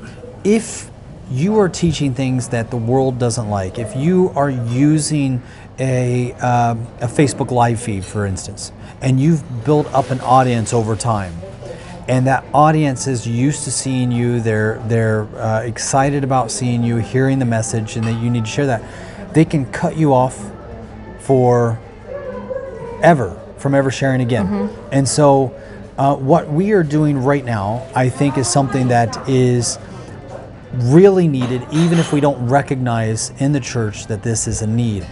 if 0.43 0.89
you 1.31 1.59
are 1.59 1.69
teaching 1.69 2.13
things 2.13 2.49
that 2.49 2.69
the 2.71 2.77
world 2.77 3.19
doesn't 3.19 3.49
like, 3.49 3.79
if 3.79 3.95
you 3.95 4.31
are 4.35 4.49
using 4.49 5.41
a, 5.79 6.33
um, 6.33 6.87
a 7.01 7.07
Facebook 7.07 7.51
live 7.51 7.79
feed, 7.79 8.05
for 8.05 8.25
instance, 8.25 8.71
and 9.01 9.19
you've 9.19 9.65
built 9.65 9.91
up 9.93 10.09
an 10.11 10.21
audience 10.21 10.73
over 10.73 10.95
time, 10.95 11.33
and 12.07 12.27
that 12.27 12.45
audience 12.53 13.07
is 13.07 13.27
used 13.27 13.63
to 13.63 13.71
seeing 13.71 14.11
you, 14.11 14.39
they're, 14.39 14.79
they're 14.87 15.23
uh, 15.37 15.61
excited 15.61 16.23
about 16.23 16.51
seeing 16.51 16.83
you, 16.83 16.97
hearing 16.97 17.39
the 17.39 17.45
message, 17.45 17.95
and 17.95 18.05
that 18.05 18.21
you 18.21 18.29
need 18.29 18.45
to 18.45 18.51
share 18.51 18.67
that, 18.67 19.33
they 19.33 19.45
can 19.45 19.65
cut 19.71 19.97
you 19.97 20.13
off 20.13 20.51
for 21.19 21.79
ever 23.01 23.39
from 23.57 23.73
ever 23.73 23.89
sharing 23.89 24.21
again. 24.21 24.45
And 24.91 25.07
so, 25.09 25.59
uh, 25.97 26.15
what 26.15 26.47
we 26.51 26.73
are 26.73 26.83
doing 26.83 27.17
right 27.17 27.43
now, 27.43 27.87
I 27.95 28.09
think, 28.09 28.37
is 28.37 28.47
something 28.47 28.89
that 28.89 29.27
is 29.27 29.79
really 30.73 31.27
needed, 31.27 31.65
even 31.71 31.97
if 31.97 32.13
we 32.13 32.19
don't 32.19 32.47
recognize 32.47 33.31
in 33.39 33.53
the 33.53 33.59
church 33.59 34.05
that 34.07 34.21
this 34.21 34.45
is 34.47 34.61
a 34.61 34.67
need. 34.67 35.07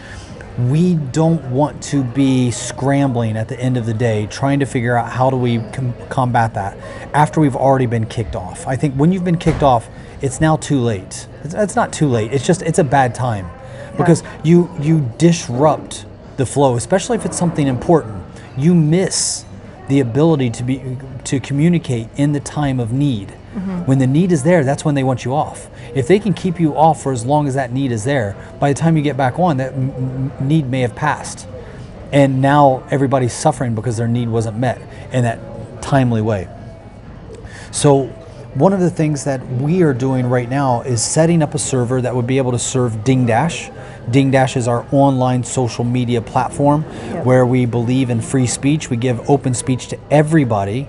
We 0.57 0.93
don't 0.93 1.49
want 1.49 1.81
to 1.83 2.03
be 2.03 2.51
scrambling 2.51 3.37
at 3.37 3.47
the 3.47 3.59
end 3.59 3.75
of 3.75 3.87
the 3.87 3.93
day 3.93 4.27
trying 4.27 4.59
to 4.59 4.67
figure 4.67 4.95
out 4.95 5.11
how 5.11 5.29
do 5.31 5.35
we 5.35 5.57
com- 5.71 5.95
combat 6.09 6.53
that 6.53 6.77
after 7.13 7.39
we've 7.41 7.55
already 7.55 7.87
been 7.87 8.05
kicked 8.05 8.35
off. 8.35 8.67
I 8.67 8.75
think 8.75 8.93
when 8.93 9.11
you've 9.11 9.23
been 9.23 9.39
kicked 9.39 9.63
off, 9.63 9.89
it's 10.21 10.39
now 10.39 10.55
too 10.57 10.79
late. 10.79 11.27
It's, 11.43 11.55
it's 11.55 11.75
not 11.75 11.91
too 11.91 12.07
late. 12.07 12.31
It's 12.31 12.45
just 12.45 12.61
it's 12.61 12.79
a 12.79 12.83
bad 12.83 13.15
time 13.15 13.49
because 13.97 14.23
you 14.43 14.69
you 14.79 15.11
disrupt 15.17 16.05
the 16.37 16.45
flow, 16.45 16.75
especially 16.75 17.17
if 17.17 17.25
it's 17.25 17.37
something 17.37 17.67
important. 17.67 18.23
You 18.57 18.75
miss 18.75 19.45
the 19.87 19.99
ability 19.99 20.49
to 20.51 20.63
be 20.63 20.97
to 21.23 21.39
communicate 21.39 22.07
in 22.15 22.31
the 22.31 22.39
time 22.39 22.79
of 22.79 22.91
need. 22.91 23.33
Mm-hmm. 23.53 23.85
When 23.85 23.99
the 23.99 24.07
need 24.07 24.31
is 24.31 24.43
there, 24.43 24.63
that's 24.63 24.83
when 24.83 24.95
they 24.95 25.03
want 25.03 25.25
you 25.25 25.35
off. 25.35 25.69
If 25.93 26.07
they 26.07 26.17
can 26.17 26.33
keep 26.33 26.59
you 26.59 26.75
off 26.75 27.03
for 27.03 27.11
as 27.11 27.25
long 27.25 27.47
as 27.47 27.53
that 27.53 27.71
need 27.71 27.91
is 27.91 28.03
there, 28.03 28.35
by 28.59 28.73
the 28.73 28.79
time 28.79 28.97
you 28.97 29.03
get 29.03 29.15
back 29.15 29.37
on, 29.37 29.57
that 29.57 29.73
m- 29.73 30.31
need 30.41 30.67
may 30.67 30.81
have 30.81 30.95
passed, 30.95 31.47
and 32.11 32.41
now 32.41 32.83
everybody's 32.89 33.33
suffering 33.33 33.75
because 33.75 33.97
their 33.97 34.07
need 34.07 34.29
wasn't 34.29 34.57
met 34.57 34.81
in 35.11 35.23
that 35.23 35.39
timely 35.83 36.21
way. 36.21 36.47
So, 37.71 38.07
one 38.55 38.71
of 38.71 38.79
the 38.79 38.89
things 38.89 39.23
that 39.23 39.45
we 39.47 39.81
are 39.81 39.93
doing 39.95 40.27
right 40.27 40.47
now 40.47 40.81
is 40.81 41.03
setting 41.03 41.41
up 41.41 41.55
a 41.55 41.59
server 41.59 42.01
that 42.01 42.15
would 42.15 42.27
be 42.27 42.37
able 42.37 42.51
to 42.51 42.59
serve 42.59 43.03
Ding 43.03 43.25
Dash. 43.25 43.71
Ding 44.11 44.29
Dash 44.29 44.55
is 44.55 44.67
our 44.67 44.85
online 44.91 45.43
social 45.43 45.83
media 45.83 46.21
platform 46.21 46.83
where 47.23 47.47
we 47.47 47.65
believe 47.65 48.11
in 48.11 48.21
free 48.21 48.45
speech. 48.45 48.91
We 48.91 48.97
give 48.97 49.27
open 49.27 49.55
speech 49.55 49.87
to 49.87 49.99
everybody 50.11 50.87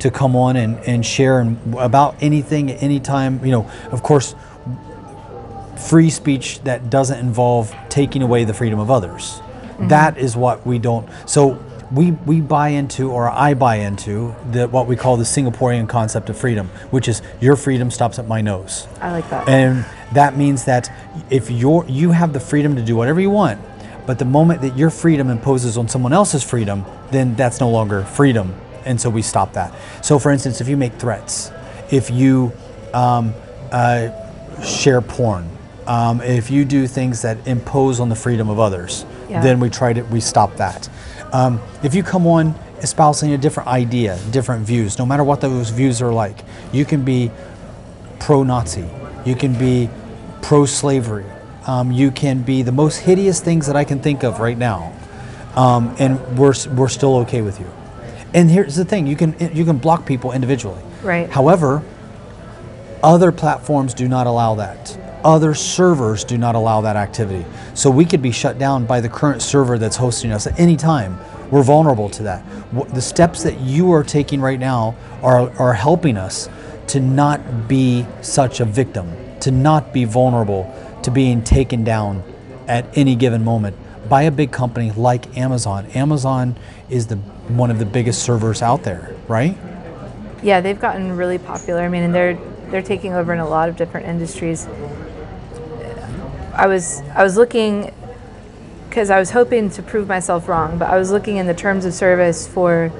to 0.00 0.10
come 0.10 0.36
on 0.36 0.56
and, 0.56 0.78
and 0.80 1.04
share 1.04 1.40
and 1.40 1.74
about 1.74 2.16
anything 2.20 2.70
at 2.70 2.82
any 2.82 3.00
time. 3.00 3.44
You 3.44 3.52
know, 3.52 3.70
of 3.90 4.02
course, 4.02 4.34
free 5.88 6.10
speech 6.10 6.60
that 6.62 6.90
doesn't 6.90 7.18
involve 7.18 7.74
taking 7.88 8.22
away 8.22 8.44
the 8.44 8.54
freedom 8.54 8.78
of 8.78 8.90
others. 8.90 9.22
Mm-hmm. 9.22 9.88
That 9.88 10.18
is 10.18 10.36
what 10.36 10.66
we 10.66 10.78
don't. 10.78 11.08
So 11.26 11.62
we 11.92 12.12
we 12.12 12.40
buy 12.40 12.68
into, 12.68 13.10
or 13.10 13.30
I 13.30 13.54
buy 13.54 13.76
into, 13.76 14.34
the 14.50 14.68
what 14.68 14.86
we 14.86 14.96
call 14.96 15.16
the 15.16 15.24
Singaporean 15.24 15.88
concept 15.88 16.28
of 16.30 16.36
freedom, 16.36 16.68
which 16.90 17.08
is 17.08 17.22
your 17.40 17.56
freedom 17.56 17.90
stops 17.90 18.18
at 18.18 18.26
my 18.26 18.40
nose. 18.40 18.88
I 19.00 19.12
like 19.12 19.28
that. 19.30 19.48
And 19.48 19.84
that 20.12 20.36
means 20.36 20.64
that 20.64 20.90
if 21.30 21.50
you're 21.50 21.84
you 21.88 22.10
have 22.10 22.32
the 22.32 22.40
freedom 22.40 22.76
to 22.76 22.82
do 22.82 22.96
whatever 22.96 23.20
you 23.20 23.30
want, 23.30 23.60
but 24.06 24.18
the 24.18 24.24
moment 24.24 24.60
that 24.62 24.76
your 24.76 24.90
freedom 24.90 25.30
imposes 25.30 25.76
on 25.76 25.88
someone 25.88 26.12
else's 26.12 26.42
freedom, 26.42 26.84
then 27.10 27.34
that's 27.34 27.60
no 27.60 27.70
longer 27.70 28.02
freedom, 28.04 28.54
and 28.86 29.00
so 29.00 29.10
we 29.10 29.22
stop 29.22 29.52
that. 29.54 29.74
So, 30.02 30.18
for 30.18 30.30
instance, 30.30 30.60
if 30.60 30.68
you 30.68 30.76
make 30.76 30.94
threats, 30.94 31.50
if 31.90 32.10
you 32.10 32.52
um, 32.94 33.34
uh, 33.70 34.08
share 34.62 35.00
porn, 35.02 35.48
um, 35.86 36.20
if 36.22 36.50
you 36.50 36.64
do 36.64 36.86
things 36.86 37.22
that 37.22 37.36
impose 37.46 38.00
on 38.00 38.08
the 38.08 38.16
freedom 38.16 38.48
of 38.48 38.58
others, 38.58 39.04
Yeah. 39.28 39.42
then 39.42 39.60
we 39.60 39.68
try 39.70 39.92
to 39.92 40.02
we 40.02 40.20
stop 40.20 40.56
that. 40.56 40.88
Um, 41.32 41.60
if 41.82 41.94
you 41.94 42.02
come 42.02 42.26
on 42.26 42.54
espousing 42.80 43.32
a 43.32 43.38
different 43.38 43.68
idea, 43.68 44.18
different 44.30 44.66
views, 44.66 44.98
no 44.98 45.06
matter 45.06 45.24
what 45.24 45.40
those 45.40 45.70
views 45.70 46.00
are 46.02 46.12
like, 46.12 46.38
you 46.72 46.84
can 46.84 47.02
be 47.04 47.30
pro-Nazi, 48.18 48.84
you 49.24 49.34
can 49.34 49.52
be 49.54 49.88
pro-slavery, 50.42 51.24
um, 51.66 51.90
you 51.90 52.10
can 52.10 52.42
be 52.42 52.62
the 52.62 52.72
most 52.72 52.98
hideous 52.98 53.40
things 53.40 53.66
that 53.66 53.76
I 53.76 53.84
can 53.84 53.98
think 54.00 54.22
of 54.24 54.40
right 54.40 54.56
now, 54.58 54.92
um, 55.56 55.94
and 55.98 56.18
we're 56.38 56.54
we're 56.74 56.88
still 56.88 57.16
okay 57.18 57.42
with 57.42 57.58
you. 57.60 57.66
And 58.36 58.50
here's 58.50 58.76
the 58.76 58.84
thing: 58.84 59.08
you 59.08 59.16
can 59.16 59.34
you 59.52 59.64
can 59.64 59.78
block 59.78 60.06
people 60.06 60.30
individually. 60.30 60.82
Right. 61.02 61.28
However, 61.28 61.82
other 63.02 63.32
platforms 63.32 63.94
do 63.94 64.06
not 64.06 64.26
allow 64.28 64.54
that. 64.56 64.96
Other 65.24 65.54
servers 65.54 66.22
do 66.22 66.38
not 66.38 66.54
allow 66.54 66.82
that 66.82 66.94
activity. 66.94 67.44
So 67.74 67.90
we 67.90 68.04
could 68.04 68.22
be 68.22 68.30
shut 68.30 68.58
down 68.58 68.86
by 68.86 69.00
the 69.00 69.08
current 69.08 69.42
server 69.42 69.78
that's 69.78 69.96
hosting 69.96 70.30
us 70.30 70.46
at 70.46 70.60
any 70.60 70.76
time. 70.76 71.18
We're 71.50 71.62
vulnerable 71.62 72.08
to 72.10 72.22
that. 72.24 72.44
The 72.94 73.00
steps 73.00 73.42
that 73.42 73.58
you 73.60 73.90
are 73.92 74.04
taking 74.04 74.40
right 74.40 74.60
now 74.60 74.94
are, 75.22 75.50
are 75.58 75.72
helping 75.72 76.16
us 76.16 76.48
to 76.88 77.00
not 77.00 77.66
be 77.66 78.06
such 78.20 78.60
a 78.60 78.64
victim, 78.64 79.10
to 79.40 79.50
not 79.50 79.92
be 79.92 80.04
vulnerable 80.04 80.72
to 81.02 81.10
being 81.10 81.42
taken 81.42 81.82
down 81.82 82.22
at 82.68 82.86
any 82.96 83.16
given 83.16 83.42
moment 83.42 83.76
by 84.08 84.22
a 84.22 84.30
big 84.30 84.52
company 84.52 84.92
like 84.92 85.36
Amazon. 85.36 85.86
Amazon 85.86 86.56
is 86.88 87.08
the 87.08 87.18
one 87.48 87.70
of 87.70 87.78
the 87.78 87.86
biggest 87.86 88.22
servers 88.22 88.62
out 88.62 88.82
there, 88.82 89.14
right? 89.28 89.56
Yeah, 90.42 90.60
they've 90.60 90.78
gotten 90.78 91.16
really 91.16 91.38
popular. 91.38 91.82
I 91.82 91.88
mean, 91.88 92.02
and 92.02 92.14
they're 92.14 92.38
they're 92.70 92.82
taking 92.82 93.14
over 93.14 93.32
in 93.32 93.38
a 93.38 93.48
lot 93.48 93.68
of 93.68 93.76
different 93.76 94.06
industries. 94.06 94.66
I 96.54 96.66
was 96.66 97.02
I 97.14 97.22
was 97.22 97.36
looking 97.36 97.92
because 98.88 99.10
I 99.10 99.18
was 99.18 99.30
hoping 99.30 99.70
to 99.70 99.82
prove 99.82 100.08
myself 100.08 100.48
wrong, 100.48 100.78
but 100.78 100.90
I 100.90 100.98
was 100.98 101.10
looking 101.10 101.36
in 101.36 101.46
the 101.46 101.54
terms 101.54 101.84
of 101.84 101.92
service 101.92 102.46
for 102.46 102.90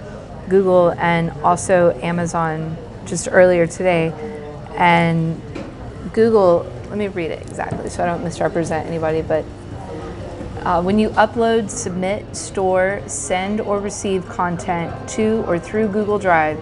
Google 0.49 0.91
and 0.99 1.31
also 1.43 1.99
Amazon 2.03 2.77
just 3.07 3.29
earlier 3.31 3.67
today, 3.67 4.13
and 4.77 5.41
Google. 6.13 6.71
Let 6.89 6.99
me 6.99 7.09
read 7.09 7.33
it 7.33 7.43
exactly 7.43 7.91
so 7.91 8.05
I 8.05 8.07
don't 8.07 8.23
misrepresent 8.23 8.87
anybody, 8.87 9.21
but 9.21 9.45
uh, 10.67 10.83
when 10.83 10.99
you 10.99 11.11
upload, 11.11 11.71
submit, 11.71 12.35
store, 12.35 13.01
send, 13.07 13.61
or 13.61 13.79
receive 13.79 14.29
content 14.29 15.09
to 15.09 15.45
or 15.47 15.61
through 15.61 15.87
Google 15.87 16.19
Drive, 16.19 16.59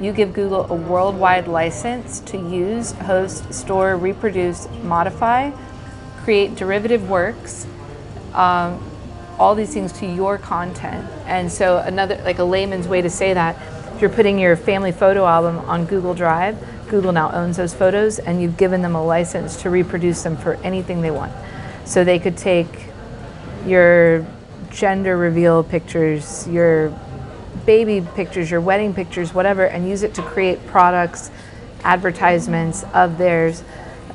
you 0.00 0.12
give 0.12 0.32
Google 0.32 0.70
a 0.70 0.76
worldwide 0.76 1.48
license 1.48 2.20
to 2.20 2.36
use, 2.36 2.92
host, 2.92 3.52
store, 3.52 3.96
reproduce, 3.96 4.68
modify, 4.84 5.50
create 6.18 6.54
derivative 6.54 7.10
works, 7.10 7.66
um, 8.32 8.80
all 9.40 9.56
these 9.56 9.74
things 9.74 9.92
to 9.94 10.06
your 10.06 10.38
content. 10.38 11.04
And 11.26 11.50
so, 11.50 11.78
another, 11.78 12.14
like 12.24 12.38
a 12.38 12.44
layman's 12.44 12.86
way 12.86 13.02
to 13.02 13.10
say 13.10 13.34
that, 13.34 13.56
if 13.92 14.00
you're 14.00 14.08
putting 14.08 14.38
your 14.38 14.54
family 14.54 14.92
photo 14.92 15.26
album 15.26 15.58
on 15.68 15.84
Google 15.84 16.14
Drive, 16.14 16.56
Google 16.88 17.10
now 17.10 17.32
owns 17.32 17.56
those 17.56 17.74
photos 17.74 18.20
and 18.20 18.40
you've 18.40 18.56
given 18.56 18.82
them 18.82 18.94
a 18.94 19.04
license 19.04 19.60
to 19.62 19.68
reproduce 19.68 20.22
them 20.22 20.36
for 20.36 20.54
anything 20.62 21.00
they 21.00 21.10
want. 21.10 21.32
So 21.84 22.04
they 22.04 22.20
could 22.20 22.36
take 22.36 22.87
your 23.66 24.26
gender 24.70 25.16
reveal 25.16 25.62
pictures, 25.62 26.46
your 26.48 26.92
baby 27.66 28.06
pictures, 28.14 28.50
your 28.50 28.60
wedding 28.60 28.94
pictures, 28.94 29.34
whatever, 29.34 29.64
and 29.66 29.88
use 29.88 30.02
it 30.02 30.14
to 30.14 30.22
create 30.22 30.64
products, 30.66 31.30
advertisements 31.84 32.84
of 32.94 33.18
theirs. 33.18 33.62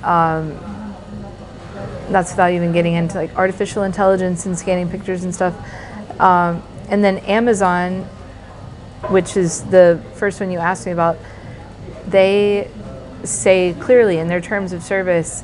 Um, 0.04 0.58
that's 2.10 2.32
without 2.32 2.52
even 2.52 2.72
getting 2.72 2.94
into 2.94 3.16
like 3.16 3.36
artificial 3.36 3.84
intelligence 3.84 4.46
and 4.46 4.58
scanning 4.58 4.90
pictures 4.90 5.24
and 5.24 5.34
stuff. 5.34 5.56
Um, 6.20 6.62
and 6.90 7.04
then 7.04 7.20
Amazon, 7.20 8.04
which 9.10 9.38
is 9.38 9.64
the 9.64 10.02
first 10.16 10.40
one 10.40 10.52
you 10.52 10.60
asked 10.60 10.86
me 10.86 10.92
about, 10.92 11.18
they 12.08 12.70
say 13.24 13.76
clearly 13.80 14.18
in 14.20 14.28
their 14.28 14.42
terms 14.42 14.74
of 14.74 14.84
service 14.84 15.44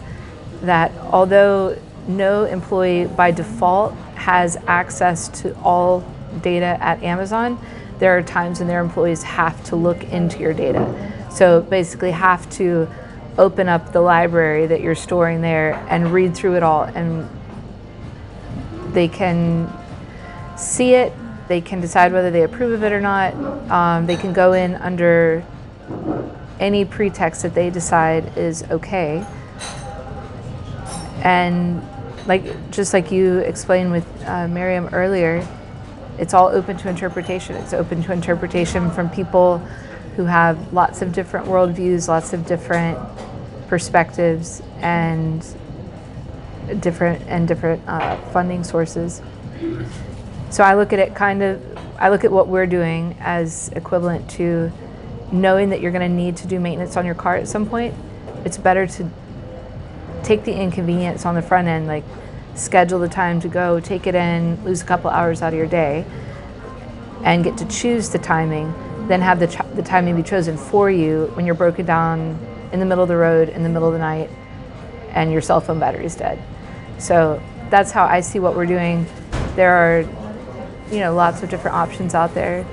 that 0.61 0.91
although 1.11 1.77
no 2.09 2.45
employee 2.45 3.05
by 3.05 3.31
default 3.31 3.93
has 4.15 4.57
access 4.67 5.29
to 5.41 5.55
all 5.59 6.03
data 6.41 6.77
at 6.81 7.01
Amazon, 7.03 7.57
there 7.99 8.17
are 8.17 8.23
times 8.23 8.59
when 8.59 8.67
their 8.67 8.81
employees 8.81 9.23
have 9.23 9.63
to 9.65 9.75
look 9.75 10.03
into 10.05 10.39
your 10.39 10.53
data. 10.53 11.27
So 11.31 11.61
basically, 11.61 12.11
have 12.11 12.49
to 12.51 12.87
open 13.37 13.69
up 13.69 13.93
the 13.93 14.01
library 14.01 14.67
that 14.67 14.81
you're 14.81 14.95
storing 14.95 15.41
there 15.41 15.73
and 15.89 16.11
read 16.11 16.35
through 16.35 16.55
it 16.55 16.63
all. 16.63 16.83
And 16.83 17.29
they 18.93 19.07
can 19.07 19.71
see 20.57 20.95
it, 20.95 21.13
they 21.47 21.61
can 21.61 21.81
decide 21.81 22.11
whether 22.11 22.31
they 22.31 22.43
approve 22.43 22.73
of 22.73 22.83
it 22.83 22.91
or 22.91 23.01
not. 23.01 23.33
Um, 23.69 24.05
they 24.05 24.17
can 24.17 24.33
go 24.33 24.53
in 24.53 24.75
under 24.75 25.45
any 26.59 26.83
pretext 26.85 27.43
that 27.43 27.53
they 27.53 27.69
decide 27.69 28.37
is 28.37 28.63
okay. 28.63 29.25
And 31.23 31.81
like 32.25 32.71
just 32.71 32.93
like 32.93 33.11
you 33.11 33.39
explained 33.39 33.91
with 33.91 34.05
uh, 34.25 34.47
Miriam 34.47 34.89
earlier, 34.91 35.47
it's 36.17 36.33
all 36.33 36.47
open 36.47 36.77
to 36.77 36.89
interpretation. 36.89 37.55
It's 37.55 37.73
open 37.73 38.03
to 38.03 38.11
interpretation 38.11 38.91
from 38.91 39.09
people 39.09 39.59
who 40.15 40.25
have 40.25 40.73
lots 40.73 41.01
of 41.01 41.13
different 41.13 41.47
worldviews, 41.47 42.07
lots 42.07 42.33
of 42.33 42.45
different 42.45 42.99
perspectives, 43.67 44.61
and 44.79 45.45
different 46.79 47.21
and 47.27 47.47
different 47.47 47.81
uh, 47.87 48.17
funding 48.31 48.63
sources. 48.63 49.21
So 50.49 50.63
I 50.63 50.75
look 50.75 50.93
at 50.93 50.99
it 50.99 51.15
kind 51.15 51.41
of. 51.41 51.61
I 51.97 52.09
look 52.09 52.23
at 52.23 52.31
what 52.31 52.47
we're 52.47 52.65
doing 52.67 53.17
as 53.19 53.69
equivalent 53.69 54.29
to 54.31 54.71
knowing 55.31 55.69
that 55.69 55.81
you're 55.81 55.91
going 55.91 56.09
to 56.09 56.15
need 56.15 56.37
to 56.37 56.47
do 56.47 56.59
maintenance 56.59 56.97
on 56.97 57.05
your 57.05 57.15
car 57.15 57.35
at 57.35 57.47
some 57.47 57.67
point. 57.67 57.93
It's 58.45 58.57
better 58.57 58.87
to 58.87 59.09
take 60.23 60.43
the 60.43 60.53
inconvenience 60.53 61.25
on 61.25 61.35
the 61.35 61.41
front 61.41 61.67
end, 61.67 61.87
like 61.87 62.03
schedule 62.55 62.99
the 62.99 63.07
time 63.07 63.39
to 63.41 63.47
go, 63.47 63.79
take 63.79 64.07
it 64.07 64.15
in, 64.15 64.63
lose 64.63 64.81
a 64.81 64.85
couple 64.85 65.09
hours 65.09 65.41
out 65.41 65.53
of 65.53 65.57
your 65.57 65.67
day, 65.67 66.05
and 67.23 67.43
get 67.43 67.57
to 67.57 67.67
choose 67.67 68.09
the 68.09 68.19
timing, 68.19 68.73
then 69.07 69.21
have 69.21 69.39
the, 69.39 69.47
ch- 69.47 69.75
the 69.75 69.83
timing 69.83 70.15
be 70.15 70.23
chosen 70.23 70.57
for 70.57 70.89
you 70.89 71.31
when 71.33 71.45
you're 71.45 71.55
broken 71.55 71.85
down 71.85 72.37
in 72.71 72.79
the 72.79 72.85
middle 72.85 73.03
of 73.03 73.09
the 73.09 73.17
road, 73.17 73.49
in 73.49 73.63
the 73.63 73.69
middle 73.69 73.87
of 73.87 73.93
the 73.93 73.99
night, 73.99 74.29
and 75.11 75.31
your 75.31 75.41
cell 75.41 75.59
phone 75.59 75.79
battery 75.79 76.05
is 76.05 76.15
dead. 76.15 76.39
So 76.97 77.41
that's 77.69 77.91
how 77.91 78.05
I 78.05 78.21
see 78.21 78.39
what 78.39 78.55
we're 78.55 78.65
doing. 78.65 79.05
There 79.55 79.71
are, 79.71 80.01
you 80.91 80.99
know, 80.99 81.13
lots 81.13 81.41
of 81.43 81.49
different 81.49 81.75
options 81.75 82.13
out 82.13 82.33
there, 82.33 82.65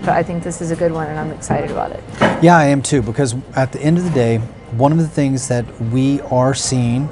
but 0.00 0.10
I 0.10 0.22
think 0.22 0.42
this 0.42 0.60
is 0.60 0.70
a 0.70 0.76
good 0.76 0.92
one, 0.92 1.08
and 1.08 1.18
I'm 1.18 1.30
excited 1.30 1.70
about 1.70 1.92
it. 1.92 2.02
Yeah, 2.42 2.56
I 2.56 2.66
am 2.66 2.82
too, 2.82 3.00
because 3.00 3.34
at 3.54 3.72
the 3.72 3.80
end 3.80 3.96
of 3.96 4.04
the 4.04 4.10
day, 4.10 4.40
one 4.78 4.92
of 4.92 4.98
the 4.98 5.08
things 5.08 5.48
that 5.48 5.80
we 5.80 6.20
are 6.22 6.54
seeing 6.54 7.08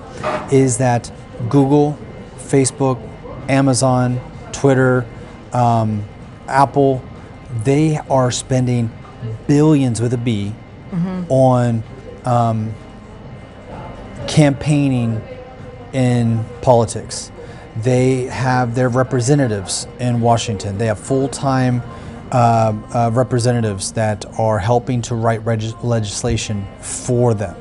is 0.52 0.78
that 0.78 1.10
Google, 1.48 1.98
Facebook, 2.36 3.00
Amazon, 3.48 4.20
Twitter, 4.52 5.06
um, 5.52 6.04
Apple, 6.48 7.02
they 7.64 7.98
are 8.10 8.30
spending 8.30 8.90
billions 9.46 10.00
with 10.00 10.12
a 10.12 10.18
B 10.18 10.54
on 11.28 11.82
um, 12.24 12.74
campaigning 14.26 15.20
in 15.92 16.44
politics. 16.60 17.30
They 17.76 18.24
have 18.24 18.74
their 18.74 18.88
representatives 18.88 19.86
in 19.98 20.20
Washington. 20.20 20.78
They 20.78 20.86
have 20.86 20.98
full 20.98 21.28
time 21.28 21.82
uh, 22.32 22.74
uh, 22.94 23.10
representatives 23.12 23.92
that 23.92 24.24
are 24.38 24.58
helping 24.58 25.02
to 25.02 25.14
write 25.14 25.44
reg- 25.44 25.84
legislation 25.84 26.66
for 26.80 27.34
them. 27.34 27.56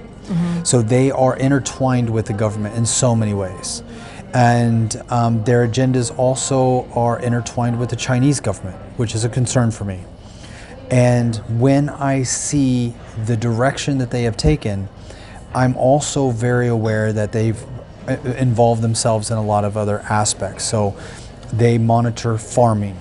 So 0.64 0.82
they 0.82 1.12
are 1.12 1.36
intertwined 1.36 2.10
with 2.10 2.28
the 2.28 2.34
government 2.34 2.76
in 2.78 2.86
so 2.86 3.16
many 3.16 3.34
ways. 3.34 3.84
And 4.34 4.96
um, 5.10 5.44
their 5.44 5.68
agendas 5.68 6.18
also 6.18 6.88
are 6.94 7.20
intertwined 7.20 7.80
with 7.80 7.90
the 7.90 7.98
Chinese 7.98 8.40
government, 8.40 8.78
which 8.98 9.14
is 9.14 9.26
a 9.26 9.30
concern 9.30 9.72
for 9.72 9.84
me. 9.84 10.00
And 10.90 11.36
when 11.60 11.90
I 11.90 12.24
see 12.24 12.94
the 13.26 13.36
direction 13.36 13.98
that 13.98 14.12
they 14.12 14.24
have 14.24 14.38
taken, 14.38 14.88
I'm 15.54 15.76
also 15.76 16.30
very 16.30 16.70
aware 16.70 17.12
that 17.12 17.34
they've 17.34 17.62
uh, 18.08 18.14
involved 18.38 18.82
themselves 18.82 19.32
in 19.32 19.38
a 19.38 19.44
lot 19.44 19.66
of 19.66 19.76
other 19.76 20.00
aspects. 20.10 20.64
So 20.64 20.96
they 21.52 21.78
monitor 21.78 22.38
farming, 22.38 22.98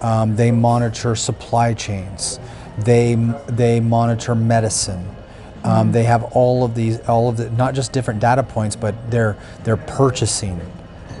um, 0.00 0.36
they 0.36 0.50
monitor 0.50 1.14
supply 1.14 1.74
chains, 1.74 2.38
they 2.78 3.14
they 3.48 3.80
monitor 3.80 4.34
medicine. 4.34 5.08
Um, 5.64 5.90
they 5.92 6.04
have 6.04 6.22
all 6.36 6.64
of 6.64 6.74
these, 6.76 7.00
all 7.08 7.28
of 7.28 7.36
the, 7.36 7.50
not 7.50 7.74
just 7.74 7.92
different 7.92 8.20
data 8.20 8.42
points, 8.44 8.76
but 8.76 9.10
they're 9.10 9.36
they're 9.64 9.76
purchasing 9.76 10.60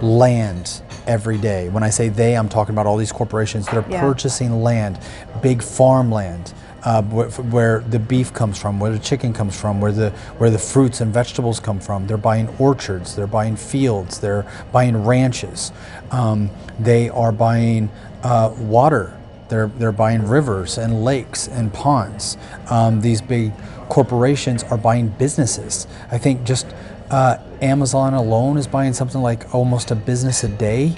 land 0.00 0.80
every 1.06 1.38
day. 1.38 1.68
When 1.68 1.82
I 1.82 1.90
say 1.90 2.08
they, 2.08 2.36
I'm 2.36 2.48
talking 2.48 2.74
about 2.74 2.86
all 2.86 2.96
these 2.96 3.12
corporations 3.12 3.66
that 3.66 3.76
are 3.76 3.84
Yeah. 3.90 4.00
purchasing 4.00 4.62
land, 4.62 4.98
big 5.42 5.62
farmland, 5.62 6.52
uh, 6.84 7.02
where, 7.02 7.28
where 7.30 7.80
the 7.80 7.98
beef 7.98 8.32
comes 8.32 8.58
from, 8.58 8.78
where 8.78 8.92
the 8.92 8.98
chicken 8.98 9.32
comes 9.32 9.58
from, 9.58 9.80
where 9.80 9.92
the 9.92 10.10
where 10.38 10.50
the 10.50 10.58
fruits 10.58 11.00
and 11.00 11.12
vegetables 11.12 11.58
come 11.60 11.80
from. 11.80 12.06
They're 12.06 12.16
buying 12.16 12.48
orchards, 12.58 13.16
they're 13.16 13.26
buying 13.26 13.56
fields, 13.56 14.20
they're 14.20 14.46
buying 14.70 15.04
ranches. 15.04 15.72
Um, 16.10 16.50
they 16.78 17.08
are 17.08 17.32
buying 17.32 17.90
uh, 18.22 18.54
water. 18.58 19.16
They're 19.48 19.68
they're 19.68 19.92
buying 19.92 20.26
rivers 20.26 20.76
and 20.78 21.04
lakes 21.04 21.48
and 21.48 21.72
ponds. 21.72 22.36
Um, 22.70 23.00
these 23.00 23.22
big 23.22 23.52
corporations 23.88 24.62
are 24.64 24.76
buying 24.76 25.08
businesses. 25.08 25.86
I 26.10 26.18
think 26.18 26.44
just 26.44 26.66
uh, 27.10 27.38
Amazon 27.62 28.12
alone 28.12 28.58
is 28.58 28.66
buying 28.66 28.92
something 28.92 29.22
like 29.22 29.54
almost 29.54 29.90
a 29.90 29.94
business 29.94 30.44
a 30.44 30.48
day. 30.48 30.94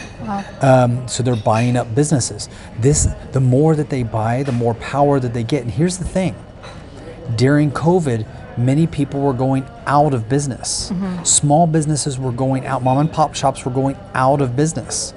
Um, 0.62 1.06
so 1.06 1.22
they're 1.22 1.36
buying 1.36 1.76
up 1.76 1.94
businesses. 1.94 2.48
This, 2.80 3.06
the 3.30 3.40
more 3.40 3.76
that 3.76 3.90
they 3.90 4.02
buy, 4.02 4.42
the 4.42 4.50
more 4.52 4.74
power 4.74 5.20
that 5.20 5.32
they 5.32 5.44
get. 5.44 5.62
And 5.62 5.70
here's 5.70 5.98
the 5.98 6.04
thing: 6.04 6.34
during 7.36 7.70
COVID, 7.70 8.26
many 8.58 8.88
people 8.88 9.20
were 9.20 9.32
going 9.32 9.64
out 9.86 10.12
of 10.12 10.28
business. 10.28 10.90
Small 11.22 11.68
businesses 11.68 12.18
were 12.18 12.32
going 12.32 12.66
out. 12.66 12.82
Mom 12.82 12.98
and 12.98 13.12
pop 13.12 13.34
shops 13.36 13.64
were 13.64 13.70
going 13.70 13.96
out 14.14 14.40
of 14.40 14.56
business. 14.56 15.14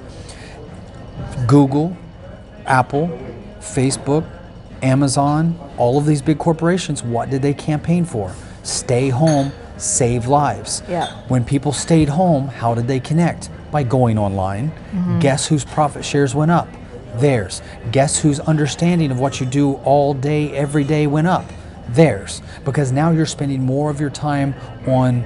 Google, 1.46 1.96
Apple, 2.66 3.08
Facebook, 3.60 4.28
Amazon, 4.82 5.58
all 5.78 5.98
of 5.98 6.06
these 6.06 6.22
big 6.22 6.38
corporations, 6.38 7.02
what 7.02 7.30
did 7.30 7.42
they 7.42 7.54
campaign 7.54 8.04
for? 8.04 8.34
Stay 8.62 9.08
home, 9.08 9.52
save 9.76 10.26
lives. 10.26 10.82
Yeah. 10.88 11.06
When 11.28 11.44
people 11.44 11.72
stayed 11.72 12.08
home, 12.08 12.48
how 12.48 12.74
did 12.74 12.86
they 12.86 13.00
connect? 13.00 13.50
By 13.70 13.82
going 13.82 14.18
online. 14.18 14.70
Mm-hmm. 14.70 15.18
Guess 15.20 15.46
whose 15.46 15.64
profit 15.64 16.04
shares 16.04 16.34
went 16.34 16.50
up? 16.50 16.68
Theirs. 17.16 17.62
Guess 17.92 18.20
whose 18.20 18.40
understanding 18.40 19.10
of 19.10 19.20
what 19.20 19.40
you 19.40 19.46
do 19.46 19.74
all 19.84 20.14
day, 20.14 20.50
every 20.52 20.84
day 20.84 21.06
went 21.06 21.26
up? 21.26 21.44
Theirs. 21.88 22.42
Because 22.64 22.92
now 22.92 23.10
you're 23.10 23.26
spending 23.26 23.62
more 23.62 23.90
of 23.90 24.00
your 24.00 24.10
time 24.10 24.54
on 24.86 25.24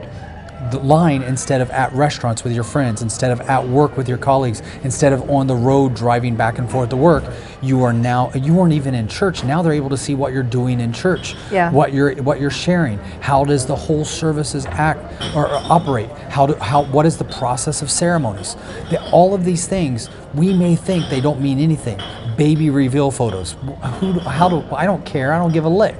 the 0.71 0.79
line 0.81 1.23
instead 1.23 1.61
of 1.61 1.71
at 1.71 1.93
restaurants 1.93 2.45
with 2.45 2.53
your 2.53 2.65
friends, 2.65 3.03
instead 3.03 3.31
of 3.31 3.41
at 3.43 3.67
work 3.67 3.97
with 3.97 4.09
your 4.09 4.19
colleagues, 4.19 4.63
instead 4.83 5.13
of 5.13 5.31
on 5.31 5.47
the 5.47 5.55
road 5.55 5.95
driving 5.95 6.37
back 6.37 6.59
and 6.59 6.71
forth 6.71 6.91
to 6.91 6.97
work. 6.97 7.25
You 7.63 7.83
are 7.85 7.93
now 7.93 8.31
you 8.35 8.55
weren't 8.55 8.73
even 8.73 8.95
in 8.95 9.09
church. 9.09 9.45
Now 9.45 9.63
they're 9.63 9.73
able 9.73 9.91
to 9.91 9.97
see 9.97 10.15
what 10.15 10.33
you're 10.33 10.43
doing 10.43 10.81
in 10.81 10.93
church. 10.93 11.35
Yeah. 11.51 11.71
What 11.71 11.93
you're 11.93 12.15
what 12.23 12.41
you're 12.41 12.51
sharing. 12.51 12.99
How 13.21 13.45
does 13.45 13.67
the 13.67 13.77
whole 13.77 14.05
services 14.05 14.67
act 14.67 15.01
or, 15.35 15.47
or 15.47 15.57
operate? 15.71 16.11
How 16.29 16.47
do 16.47 16.55
how 16.55 16.85
what 16.85 17.07
is 17.07 17.17
the 17.17 17.25
process 17.25 17.83
of 17.83 17.91
ceremonies? 17.91 18.55
The, 18.91 19.03
all 19.11 19.35
of 19.35 19.45
these 19.45 19.67
things 19.67 20.09
we 20.35 20.53
may 20.53 20.77
think 20.77 21.09
they 21.09 21.21
don't 21.21 21.41
mean 21.41 21.59
anything. 21.59 22.01
Baby 22.37 22.71
reveal 22.71 23.11
photos. 23.11 23.57
Who? 23.99 24.13
How 24.21 24.49
do? 24.49 24.65
I 24.75 24.85
don't 24.85 25.05
care. 25.05 25.33
I 25.33 25.39
don't 25.39 25.53
give 25.53 25.65
a 25.65 25.69
lick. 25.69 25.97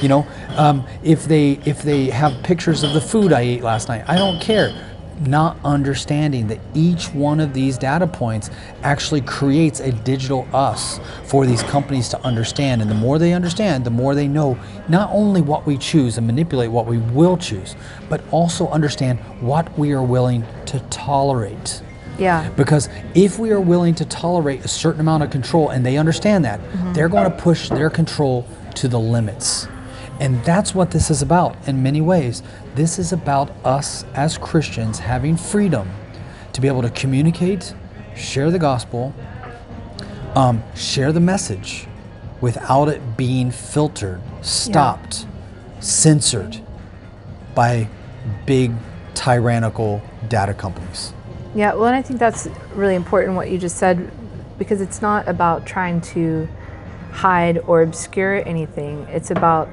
You 0.00 0.08
know, 0.08 0.26
um, 0.56 0.86
if 1.02 1.24
they 1.24 1.52
if 1.64 1.82
they 1.82 2.06
have 2.06 2.42
pictures 2.42 2.82
of 2.82 2.92
the 2.92 3.00
food 3.00 3.32
I 3.32 3.40
ate 3.40 3.62
last 3.62 3.88
night, 3.88 4.04
I 4.06 4.16
don't 4.16 4.40
care. 4.40 4.72
Not 5.26 5.56
understanding 5.64 6.46
that 6.46 6.60
each 6.74 7.12
one 7.12 7.40
of 7.40 7.52
these 7.52 7.76
data 7.76 8.06
points 8.06 8.50
actually 8.84 9.20
creates 9.22 9.80
a 9.80 9.90
digital 9.90 10.46
us 10.54 11.00
for 11.24 11.44
these 11.44 11.64
companies 11.64 12.08
to 12.10 12.20
understand. 12.24 12.82
And 12.82 12.88
the 12.88 12.94
more 12.94 13.18
they 13.18 13.32
understand, 13.32 13.84
the 13.84 13.90
more 13.90 14.14
they 14.14 14.28
know 14.28 14.56
not 14.88 15.10
only 15.10 15.40
what 15.40 15.66
we 15.66 15.76
choose 15.76 16.18
and 16.18 16.26
manipulate 16.26 16.70
what 16.70 16.86
we 16.86 16.98
will 16.98 17.36
choose, 17.36 17.74
but 18.08 18.22
also 18.30 18.68
understand 18.68 19.18
what 19.40 19.76
we 19.76 19.90
are 19.90 20.04
willing 20.04 20.44
to 20.66 20.78
tolerate. 20.90 21.82
Yeah. 22.16 22.48
Because 22.50 22.88
if 23.16 23.40
we 23.40 23.50
are 23.50 23.60
willing 23.60 23.96
to 23.96 24.04
tolerate 24.04 24.64
a 24.64 24.68
certain 24.68 25.00
amount 25.00 25.24
of 25.24 25.30
control 25.30 25.70
and 25.70 25.84
they 25.84 25.96
understand 25.96 26.44
that, 26.44 26.60
they're 26.94 27.08
going 27.08 27.28
to 27.28 27.36
push 27.36 27.68
their 27.68 27.90
control 27.90 28.46
to 28.76 28.86
the 28.86 29.00
limits. 29.00 29.66
And 30.20 30.42
that's 30.44 30.74
what 30.74 30.90
this 30.90 31.10
is 31.10 31.22
about 31.22 31.56
in 31.68 31.82
many 31.82 32.00
ways. 32.00 32.42
This 32.74 32.98
is 32.98 33.12
about 33.12 33.50
us 33.64 34.04
as 34.14 34.36
Christians 34.36 34.98
having 34.98 35.36
freedom 35.36 35.90
to 36.52 36.60
be 36.60 36.66
able 36.66 36.82
to 36.82 36.90
communicate, 36.90 37.74
share 38.16 38.50
the 38.50 38.58
gospel, 38.58 39.14
um, 40.34 40.62
share 40.74 41.12
the 41.12 41.20
message 41.20 41.86
without 42.40 42.88
it 42.88 43.16
being 43.16 43.50
filtered, 43.50 44.20
stopped, 44.42 45.26
censored 45.80 46.60
by 47.54 47.88
big 48.46 48.72
tyrannical 49.14 50.02
data 50.28 50.54
companies. 50.54 51.12
Yeah, 51.54 51.74
well, 51.74 51.86
and 51.86 51.96
I 51.96 52.02
think 52.02 52.18
that's 52.18 52.48
really 52.74 52.94
important 52.94 53.34
what 53.34 53.50
you 53.50 53.58
just 53.58 53.76
said 53.76 54.10
because 54.58 54.80
it's 54.80 55.00
not 55.00 55.28
about 55.28 55.66
trying 55.66 56.00
to 56.00 56.48
hide 57.12 57.58
or 57.58 57.82
obscure 57.82 58.46
anything. 58.46 59.06
It's 59.10 59.30
about 59.30 59.68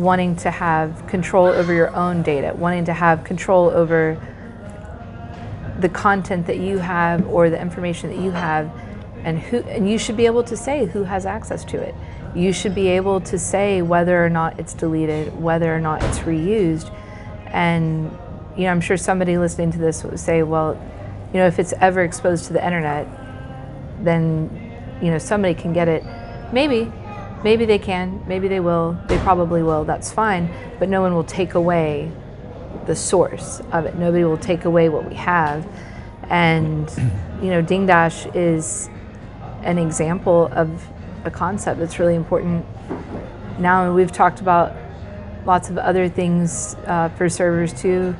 wanting 0.00 0.36
to 0.36 0.50
have 0.50 1.06
control 1.06 1.46
over 1.46 1.72
your 1.72 1.94
own 1.94 2.22
data, 2.22 2.54
wanting 2.54 2.84
to 2.86 2.92
have 2.92 3.24
control 3.24 3.70
over 3.70 4.18
the 5.78 5.88
content 5.88 6.46
that 6.46 6.58
you 6.58 6.78
have 6.78 7.26
or 7.26 7.50
the 7.50 7.60
information 7.60 8.10
that 8.10 8.22
you 8.22 8.30
have 8.30 8.70
and 9.24 9.38
who 9.38 9.58
and 9.60 9.90
you 9.90 9.98
should 9.98 10.16
be 10.16 10.26
able 10.26 10.42
to 10.42 10.56
say 10.56 10.86
who 10.86 11.04
has 11.04 11.26
access 11.26 11.64
to 11.64 11.78
it. 11.78 11.94
You 12.34 12.52
should 12.52 12.74
be 12.74 12.88
able 12.88 13.20
to 13.22 13.38
say 13.38 13.82
whether 13.82 14.24
or 14.24 14.30
not 14.30 14.58
it's 14.58 14.72
deleted, 14.72 15.38
whether 15.40 15.74
or 15.74 15.80
not 15.80 16.02
it's 16.02 16.20
reused. 16.20 16.94
And 17.46 18.10
you 18.56 18.64
know, 18.64 18.70
I'm 18.70 18.80
sure 18.80 18.96
somebody 18.96 19.38
listening 19.38 19.72
to 19.72 19.78
this 19.78 20.04
would 20.04 20.20
say, 20.20 20.42
well, 20.42 20.74
you 21.32 21.38
know, 21.38 21.46
if 21.46 21.58
it's 21.58 21.72
ever 21.80 22.02
exposed 22.02 22.46
to 22.46 22.52
the 22.52 22.64
internet, 22.64 23.06
then 24.04 24.98
you 25.02 25.10
know 25.10 25.18
somebody 25.18 25.54
can 25.54 25.72
get 25.72 25.88
it. 25.88 26.04
Maybe, 26.52 26.92
maybe 27.42 27.64
they 27.64 27.78
can, 27.78 28.22
maybe 28.26 28.48
they 28.48 28.60
will, 28.60 28.98
they 29.08 29.18
probably 29.18 29.62
will. 29.62 29.84
That's 29.84 30.10
fine, 30.12 30.52
but 30.78 30.88
no 30.88 31.00
one 31.00 31.14
will 31.14 31.24
take 31.24 31.54
away 31.54 32.10
the 32.86 32.96
source 32.96 33.60
of 33.72 33.86
it. 33.86 33.96
Nobody 33.96 34.24
will 34.24 34.38
take 34.38 34.64
away 34.64 34.88
what 34.88 35.08
we 35.08 35.14
have, 35.14 35.66
and 36.28 36.90
you 37.42 37.50
know, 37.50 37.62
Ding 37.62 37.86
Dash 37.86 38.26
is 38.26 38.88
an 39.62 39.78
example 39.78 40.48
of 40.52 40.86
a 41.24 41.30
concept 41.30 41.78
that's 41.78 41.98
really 41.98 42.14
important 42.14 42.64
now. 43.58 43.84
And 43.84 43.94
we've 43.94 44.12
talked 44.12 44.40
about 44.40 44.74
lots 45.44 45.70
of 45.70 45.78
other 45.78 46.08
things 46.08 46.76
uh, 46.86 47.08
for 47.10 47.28
servers 47.28 47.72
too, 47.72 48.14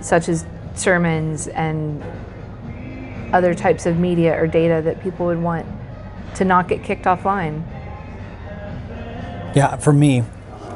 such 0.00 0.28
as 0.28 0.44
sermons 0.74 1.48
and 1.48 2.02
other 3.32 3.54
types 3.54 3.86
of 3.86 3.98
media 3.98 4.40
or 4.40 4.46
data 4.46 4.80
that 4.82 5.02
people 5.02 5.26
would 5.26 5.40
want 5.40 5.66
to 6.34 6.44
not 6.44 6.68
get 6.68 6.82
kicked 6.82 7.04
offline. 7.04 7.62
Yeah, 9.58 9.74
for 9.74 9.92
me, 9.92 10.22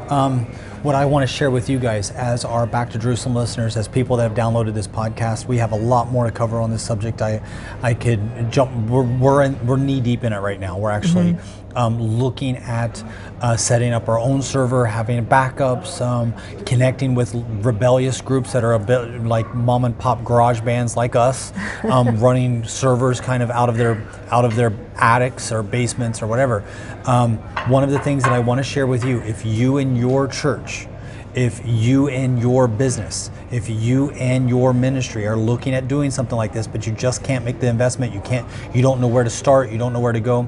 um, 0.08 0.40
what 0.82 0.96
I 0.96 1.04
want 1.04 1.22
to 1.22 1.32
share 1.32 1.52
with 1.52 1.70
you 1.70 1.78
guys 1.78 2.10
as 2.10 2.44
our 2.44 2.66
Back 2.66 2.90
to 2.90 2.98
Jerusalem 2.98 3.36
listeners, 3.36 3.76
as 3.76 3.86
people 3.86 4.16
that 4.16 4.24
have 4.24 4.36
downloaded 4.36 4.74
this 4.74 4.88
podcast, 4.88 5.46
we 5.46 5.58
have 5.58 5.70
a 5.70 5.76
lot 5.76 6.10
more 6.10 6.24
to 6.24 6.32
cover 6.32 6.58
on 6.58 6.72
this 6.72 6.82
subject. 6.82 7.22
I, 7.22 7.40
I 7.80 7.94
could 7.94 8.50
jump. 8.50 8.72
We're 8.90 9.04
we're, 9.04 9.42
in, 9.44 9.66
we're 9.68 9.76
knee 9.76 10.00
deep 10.00 10.24
in 10.24 10.32
it 10.32 10.40
right 10.40 10.58
now. 10.58 10.78
We're 10.78 10.90
actually 10.90 11.34
Mm-hmm. 11.34 11.71
Um, 11.74 12.00
looking 12.00 12.56
at 12.56 13.02
uh, 13.40 13.56
setting 13.56 13.92
up 13.92 14.08
our 14.08 14.18
own 14.18 14.42
server, 14.42 14.86
having 14.86 15.24
backups, 15.26 16.00
um, 16.00 16.32
connecting 16.64 17.14
with 17.14 17.34
rebellious 17.64 18.20
groups 18.20 18.52
that 18.52 18.64
are 18.64 18.74
a 18.74 18.78
bit 18.78 19.24
like 19.24 19.52
mom 19.54 19.84
and 19.84 19.98
pop 19.98 20.22
garage 20.24 20.60
bands 20.60 20.96
like 20.96 21.16
us, 21.16 21.52
um, 21.84 22.16
running 22.20 22.64
servers 22.64 23.20
kind 23.20 23.42
of 23.42 23.50
out 23.50 23.68
of 23.68 23.76
their 23.76 24.06
out 24.30 24.44
of 24.44 24.54
their 24.56 24.72
attics 24.96 25.50
or 25.52 25.62
basements 25.62 26.22
or 26.22 26.26
whatever. 26.26 26.64
Um, 27.04 27.38
one 27.68 27.82
of 27.84 27.90
the 27.90 27.98
things 27.98 28.22
that 28.24 28.32
I 28.32 28.38
want 28.38 28.58
to 28.58 28.64
share 28.64 28.86
with 28.86 29.04
you, 29.04 29.20
if 29.20 29.44
you 29.44 29.78
and 29.78 29.96
your 29.98 30.28
church 30.28 30.86
if 31.34 31.62
you 31.64 32.08
and 32.08 32.38
your 32.40 32.68
business, 32.68 33.30
if 33.50 33.68
you 33.68 34.10
and 34.12 34.48
your 34.48 34.74
ministry 34.74 35.26
are 35.26 35.36
looking 35.36 35.74
at 35.74 35.88
doing 35.88 36.10
something 36.10 36.36
like 36.36 36.52
this, 36.52 36.66
but 36.66 36.86
you 36.86 36.92
just 36.92 37.24
can't 37.24 37.44
make 37.44 37.58
the 37.58 37.68
investment, 37.68 38.12
you 38.12 38.20
can't, 38.20 38.46
you 38.74 38.82
don't 38.82 39.00
know 39.00 39.06
where 39.06 39.24
to 39.24 39.30
start, 39.30 39.70
you 39.70 39.78
don't 39.78 39.92
know 39.92 40.00
where 40.00 40.12
to 40.12 40.20
go, 40.20 40.46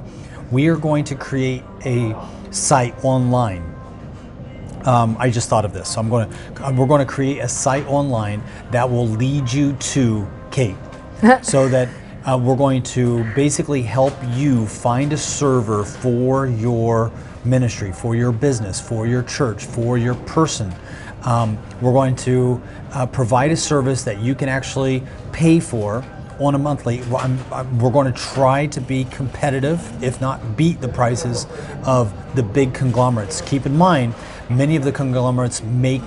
we 0.51 0.69
are 0.69 0.77
going 0.77 1.05
to 1.05 1.15
create 1.15 1.63
a 1.85 2.15
site 2.51 2.95
online. 3.05 3.63
Um, 4.85 5.17
I 5.19 5.31
just 5.31 5.49
thought 5.49 5.65
of 5.65 5.73
this, 5.73 5.89
so 5.89 6.01
I'm 6.01 6.11
going 6.11 6.31
to, 6.31 6.73
we're 6.73 6.87
going 6.87 7.07
to 7.07 7.11
create 7.11 7.39
a 7.39 7.49
site 7.49 7.87
online 7.87 8.43
that 8.71 8.89
will 8.89 9.07
lead 9.07 9.51
you 9.51 9.73
to 9.73 10.27
Kate, 10.51 10.77
so 11.43 11.69
that. 11.69 11.89
Uh, 12.27 12.39
we're 12.39 12.57
going 12.57 12.83
to 12.83 13.23
basically 13.35 13.83
help 13.83 14.15
you 14.33 14.67
find 14.67 15.13
a 15.13 15.17
server 15.17 15.85
for 15.85 16.47
your 16.47 17.13
ministry, 17.45 17.93
for 17.93 18.17
your 18.17 18.33
business, 18.33 18.81
for 18.81 19.07
your 19.07 19.23
church, 19.23 19.67
for 19.67 19.99
your 19.99 20.15
person. 20.15 20.73
Um, 21.25 21.59
we're 21.81 21.93
going 21.93 22.17
to 22.17 22.63
uh, 22.93 23.07
provide 23.07 23.51
a 23.51 23.57
service 23.57 24.05
that 24.05 24.21
you 24.21 24.35
can 24.35 24.49
actually 24.49 25.03
pay 25.33 25.61
for 25.61 26.05
on 26.41 26.55
a 26.55 26.59
monthly. 26.59 27.01
I'm- 27.17 27.39
I'm- 27.53 27.79
we're 27.79 27.91
going 27.91 28.07
to 28.13 28.19
try 28.19 28.67
to 28.67 28.81
be 28.81 29.05
competitive, 29.05 29.81
if 30.03 30.21
not 30.21 30.57
beat 30.57 30.81
the 30.81 30.89
prices 30.89 31.47
of 31.85 32.13
the 32.35 32.43
big 32.43 32.73
conglomerates. 32.75 33.41
Keep 33.43 33.67
in 33.67 33.77
mind, 33.79 34.15
many 34.49 34.77
of 34.77 34.85
the 34.85 34.93
conglomerates 34.93 35.63
make 35.63 36.03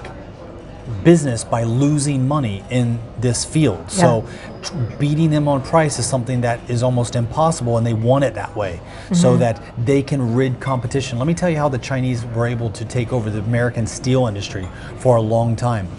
business 1.04 1.44
by 1.44 1.64
losing 1.64 2.28
money 2.28 2.64
in 2.70 2.98
this 3.20 3.44
field. 3.44 3.80
So 3.88 4.24
t- 4.64 4.74
beating 4.98 5.32
them 5.32 5.48
on 5.50 5.62
price 5.62 6.00
is 6.00 6.06
something 6.06 6.42
that 6.42 6.60
is 6.70 6.82
almost 6.82 7.16
impossible 7.18 7.78
and 7.78 7.86
they 7.86 7.94
want 7.94 8.24
it 8.24 8.36
that 8.36 8.56
way 8.56 8.80
so 9.12 9.36
Mhm. 9.36 9.40
that 9.40 9.62
they 9.84 10.02
can 10.02 10.34
rid 10.34 10.62
competition. 10.62 11.18
Let 11.18 11.28
me 11.28 11.34
tell 11.34 11.50
you 11.50 11.58
how 11.58 11.68
the 11.68 11.78
Chinese 11.78 12.24
were 12.34 12.48
able 12.48 12.70
to 12.70 12.86
take 12.86 13.12
over 13.12 13.30
the 13.30 13.40
American 13.40 13.86
steel 13.86 14.28
industry 14.28 14.66
for 14.98 15.18
a 15.18 15.22
long 15.22 15.58
time. 15.58 15.90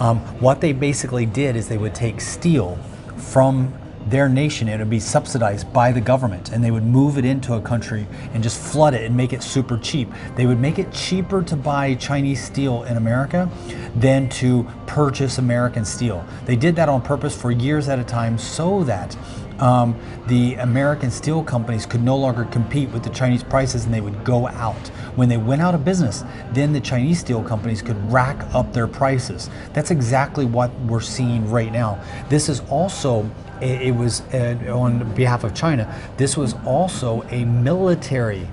Um, 0.00 0.18
what 0.40 0.60
they 0.60 0.72
basically 0.72 1.24
did 1.26 1.54
is 1.54 1.68
they 1.68 1.78
would 1.78 1.94
take 1.94 2.20
steel 2.20 2.78
from 3.22 3.72
their 4.06 4.28
nation, 4.28 4.68
it 4.68 4.78
would 4.78 4.90
be 4.90 5.00
subsidized 5.00 5.72
by 5.72 5.92
the 5.92 6.00
government, 6.00 6.50
and 6.50 6.62
they 6.62 6.70
would 6.70 6.84
move 6.84 7.18
it 7.18 7.24
into 7.24 7.54
a 7.54 7.60
country 7.60 8.06
and 8.34 8.42
just 8.42 8.60
flood 8.60 8.94
it 8.94 9.04
and 9.04 9.16
make 9.16 9.32
it 9.32 9.42
super 9.42 9.78
cheap. 9.78 10.10
They 10.34 10.46
would 10.46 10.60
make 10.60 10.78
it 10.78 10.92
cheaper 10.92 11.42
to 11.44 11.56
buy 11.56 11.94
Chinese 11.94 12.42
steel 12.42 12.82
in 12.84 12.96
America 12.96 13.48
than 13.94 14.28
to 14.30 14.66
purchase 14.86 15.38
American 15.38 15.84
steel. 15.84 16.24
They 16.46 16.56
did 16.56 16.76
that 16.76 16.88
on 16.88 17.02
purpose 17.02 17.40
for 17.40 17.50
years 17.50 17.88
at 17.88 17.98
a 17.98 18.04
time 18.04 18.38
so 18.38 18.84
that 18.84 19.16
um, 19.62 19.94
the 20.26 20.54
American 20.54 21.10
steel 21.12 21.44
companies 21.44 21.86
could 21.86 22.02
no 22.02 22.16
longer 22.16 22.44
compete 22.46 22.90
with 22.90 23.04
the 23.04 23.10
Chinese 23.10 23.44
prices 23.44 23.84
and 23.84 23.94
they 23.94 24.00
would 24.00 24.24
go 24.24 24.48
out. 24.48 24.88
When 25.14 25.28
they 25.28 25.36
went 25.36 25.62
out 25.62 25.72
of 25.72 25.84
business, 25.84 26.24
then 26.52 26.72
the 26.72 26.80
Chinese 26.80 27.20
steel 27.20 27.44
companies 27.44 27.80
could 27.80 28.12
rack 28.12 28.42
up 28.54 28.72
their 28.72 28.88
prices. 28.88 29.48
That's 29.72 29.92
exactly 29.92 30.44
what 30.44 30.74
we're 30.80 31.00
seeing 31.00 31.48
right 31.48 31.70
now. 31.70 32.02
This 32.28 32.48
is 32.48 32.60
also 32.68 33.30
it 33.60 33.94
was 33.94 34.22
uh, 34.34 34.56
on 34.74 35.14
behalf 35.14 35.44
of 35.44 35.54
China. 35.54 35.86
This 36.16 36.36
was 36.36 36.56
also 36.66 37.22
a 37.30 37.44
military 37.44 38.48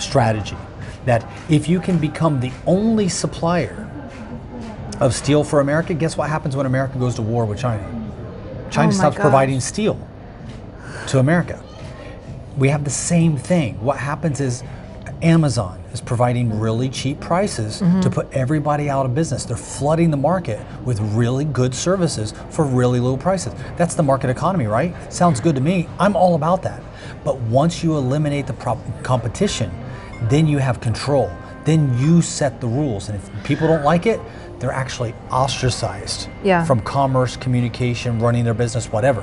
strategy 0.00 0.56
that 1.04 1.24
if 1.48 1.68
you 1.68 1.78
can 1.78 1.98
become 1.98 2.40
the 2.40 2.50
only 2.66 3.08
supplier 3.08 3.88
of 4.98 5.14
steel 5.14 5.44
for 5.44 5.60
America, 5.60 5.94
guess 5.94 6.16
what 6.16 6.28
happens 6.28 6.56
when 6.56 6.66
America 6.66 6.98
goes 6.98 7.14
to 7.14 7.22
war 7.22 7.44
with 7.44 7.60
China? 7.60 7.84
China 8.72 8.88
Oh 8.88 8.92
stops 8.96 9.16
gosh. 9.16 9.22
providing 9.22 9.60
steel 9.60 9.96
to 11.12 11.18
America. 11.18 11.62
We 12.56 12.68
have 12.70 12.84
the 12.84 12.90
same 12.90 13.36
thing. 13.36 13.74
What 13.84 13.98
happens 13.98 14.40
is 14.40 14.62
Amazon 15.20 15.78
is 15.92 16.00
providing 16.00 16.58
really 16.58 16.88
cheap 16.88 17.20
prices 17.20 17.78
to 17.78 17.84
Mhm. 17.84 18.10
put 18.12 18.32
everybody 18.32 18.88
out 18.90 19.04
of 19.06 19.14
business. 19.14 19.44
They're 19.44 19.56
flooding 19.58 20.10
the 20.10 20.16
market 20.16 20.58
with 20.86 21.00
really 21.14 21.44
good 21.44 21.74
services 21.74 22.32
for 22.50 22.64
really 22.64 22.98
low 22.98 23.16
prices. 23.18 23.52
That's 23.76 23.94
the 23.94 24.02
market 24.02 24.30
economy, 24.30 24.66
right? 24.66 24.94
Sounds 25.12 25.38
good 25.38 25.54
to 25.54 25.60
me. 25.60 25.86
I'm 26.00 26.16
all 26.16 26.34
about 26.34 26.62
that. 26.62 26.80
But 27.24 27.38
once 27.42 27.84
you 27.84 27.94
eliminate 27.96 28.46
the 28.46 28.54
prop- 28.54 29.02
competition, 29.02 29.70
then 30.30 30.46
you 30.48 30.58
have 30.58 30.80
control. 30.80 31.30
Then 31.66 31.94
you 31.98 32.22
set 32.22 32.60
the 32.60 32.66
rules. 32.66 33.08
And 33.10 33.16
if 33.18 33.30
people 33.44 33.68
don't 33.68 33.84
like 33.84 34.06
it, 34.06 34.18
they're 34.58 34.72
actually 34.72 35.14
ostracized 35.30 36.28
Yeah. 36.42 36.64
from 36.64 36.80
commerce, 36.80 37.36
communication, 37.36 38.18
running 38.18 38.44
their 38.44 38.54
business, 38.54 38.90
whatever. 38.90 39.22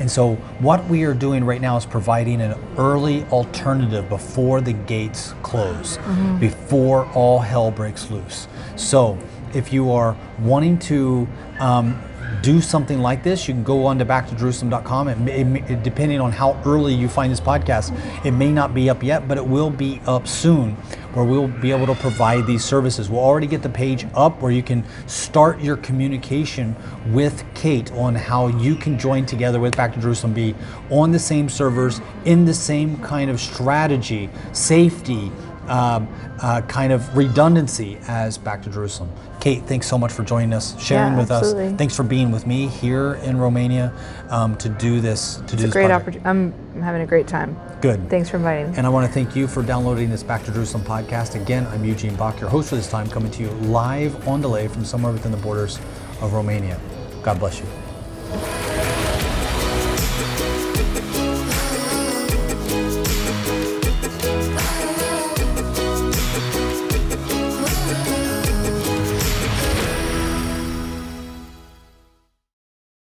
And 0.00 0.10
so, 0.10 0.34
what 0.60 0.88
we 0.88 1.04
are 1.04 1.14
doing 1.14 1.44
right 1.44 1.60
now 1.60 1.76
is 1.76 1.86
providing 1.86 2.40
an 2.40 2.54
early 2.76 3.24
alternative 3.26 4.08
before 4.08 4.60
the 4.60 4.72
gates 4.72 5.34
close, 5.42 5.98
Mhm. 5.98 6.40
before 6.40 7.06
all 7.14 7.38
hell 7.40 7.70
breaks 7.70 8.10
loose. 8.10 8.48
So, 8.76 9.18
if 9.54 9.72
you 9.72 9.92
are 9.92 10.16
wanting 10.42 10.78
to 10.78 11.28
um, 11.60 12.00
do 12.42 12.60
something 12.60 13.00
like 13.00 13.22
this, 13.22 13.48
you 13.48 13.54
can 13.54 13.62
go 13.62 13.86
on 13.86 13.98
to 13.98 14.04
backtojerusalem.com. 14.04 15.08
And 15.08 15.28
it, 15.28 15.70
it, 15.70 15.82
depending 15.82 16.20
on 16.20 16.32
how 16.32 16.60
early 16.66 16.92
you 16.92 17.08
find 17.08 17.32
this 17.32 17.40
podcast, 17.40 17.96
it 18.24 18.32
may 18.32 18.52
not 18.52 18.74
be 18.74 18.90
up 18.90 19.02
yet, 19.02 19.28
but 19.28 19.38
it 19.38 19.46
will 19.46 19.70
be 19.70 20.00
up 20.06 20.26
soon 20.26 20.76
where 21.14 21.24
we'll 21.24 21.48
be 21.48 21.70
able 21.70 21.86
to 21.86 21.94
provide 21.94 22.46
these 22.46 22.64
services. 22.64 23.10
We'll 23.10 23.20
already 23.20 23.46
get 23.46 23.62
the 23.62 23.68
page 23.68 24.06
up 24.14 24.40
where 24.40 24.50
you 24.50 24.62
can 24.62 24.84
start 25.06 25.60
your 25.60 25.76
communication 25.76 26.74
with 27.12 27.44
Kate 27.54 27.92
on 27.92 28.14
how 28.14 28.48
you 28.48 28.74
can 28.74 28.98
join 28.98 29.26
together 29.26 29.60
with 29.60 29.76
Back 29.76 29.94
to 29.94 30.00
Jerusalem 30.00 30.32
be 30.32 30.54
on 30.90 31.12
the 31.12 31.18
same 31.18 31.48
servers, 31.48 32.00
in 32.24 32.44
the 32.44 32.54
same 32.54 32.98
kind 32.98 33.30
of 33.30 33.40
strategy, 33.40 34.30
safety, 34.52 35.30
um, 35.68 36.08
uh, 36.40 36.60
kind 36.62 36.92
of 36.92 37.16
redundancy 37.16 37.98
as 38.08 38.38
Back 38.38 38.62
to 38.62 38.70
Jerusalem. 38.70 39.10
Kate, 39.42 39.60
thanks 39.64 39.88
so 39.88 39.98
much 39.98 40.12
for 40.12 40.22
joining 40.22 40.52
us, 40.52 40.80
sharing 40.80 41.14
Yeah, 41.14 41.18
with 41.18 41.32
absolutely. 41.32 41.66
us. 41.66 41.74
Thanks 41.76 41.96
for 41.96 42.04
being 42.04 42.30
with 42.30 42.46
me 42.46 42.68
here 42.68 43.14
in 43.24 43.36
Romania 43.36 43.92
um, 44.30 44.54
to 44.58 44.68
do 44.68 45.00
this. 45.00 45.38
To 45.38 45.42
It's 45.42 45.52
do 45.54 45.58
a 45.58 45.62
this 45.62 45.72
great 45.72 45.90
opportunity. 45.90 46.24
I'm, 46.24 46.54
I'm 46.76 46.80
having 46.80 47.02
a 47.02 47.06
great 47.06 47.26
time. 47.26 47.56
Good. 47.80 48.08
Thanks 48.08 48.30
for 48.30 48.36
inviting 48.36 48.70
me. 48.70 48.78
And 48.78 48.86
I 48.86 48.90
want 48.90 49.04
to 49.04 49.12
thank 49.12 49.34
you 49.34 49.48
for 49.48 49.64
downloading 49.64 50.10
this 50.10 50.22
Back 50.22 50.44
to 50.44 50.52
Jerusalem 50.52 50.84
podcast. 50.84 51.34
Again, 51.34 51.66
I'm 51.72 51.84
Eugene 51.84 52.14
Bach, 52.14 52.38
your 52.38 52.50
host 52.50 52.68
for 52.68 52.76
this 52.76 52.88
time, 52.88 53.08
coming 53.10 53.32
to 53.32 53.42
you 53.42 53.50
live 53.66 54.28
on 54.28 54.40
delay 54.40 54.68
from 54.68 54.84
somewhere 54.84 55.12
within 55.12 55.32
the 55.32 55.38
borders 55.38 55.80
of 56.20 56.34
Romania. 56.34 56.78
God 57.24 57.40
bless 57.40 57.58
you. 57.58 57.66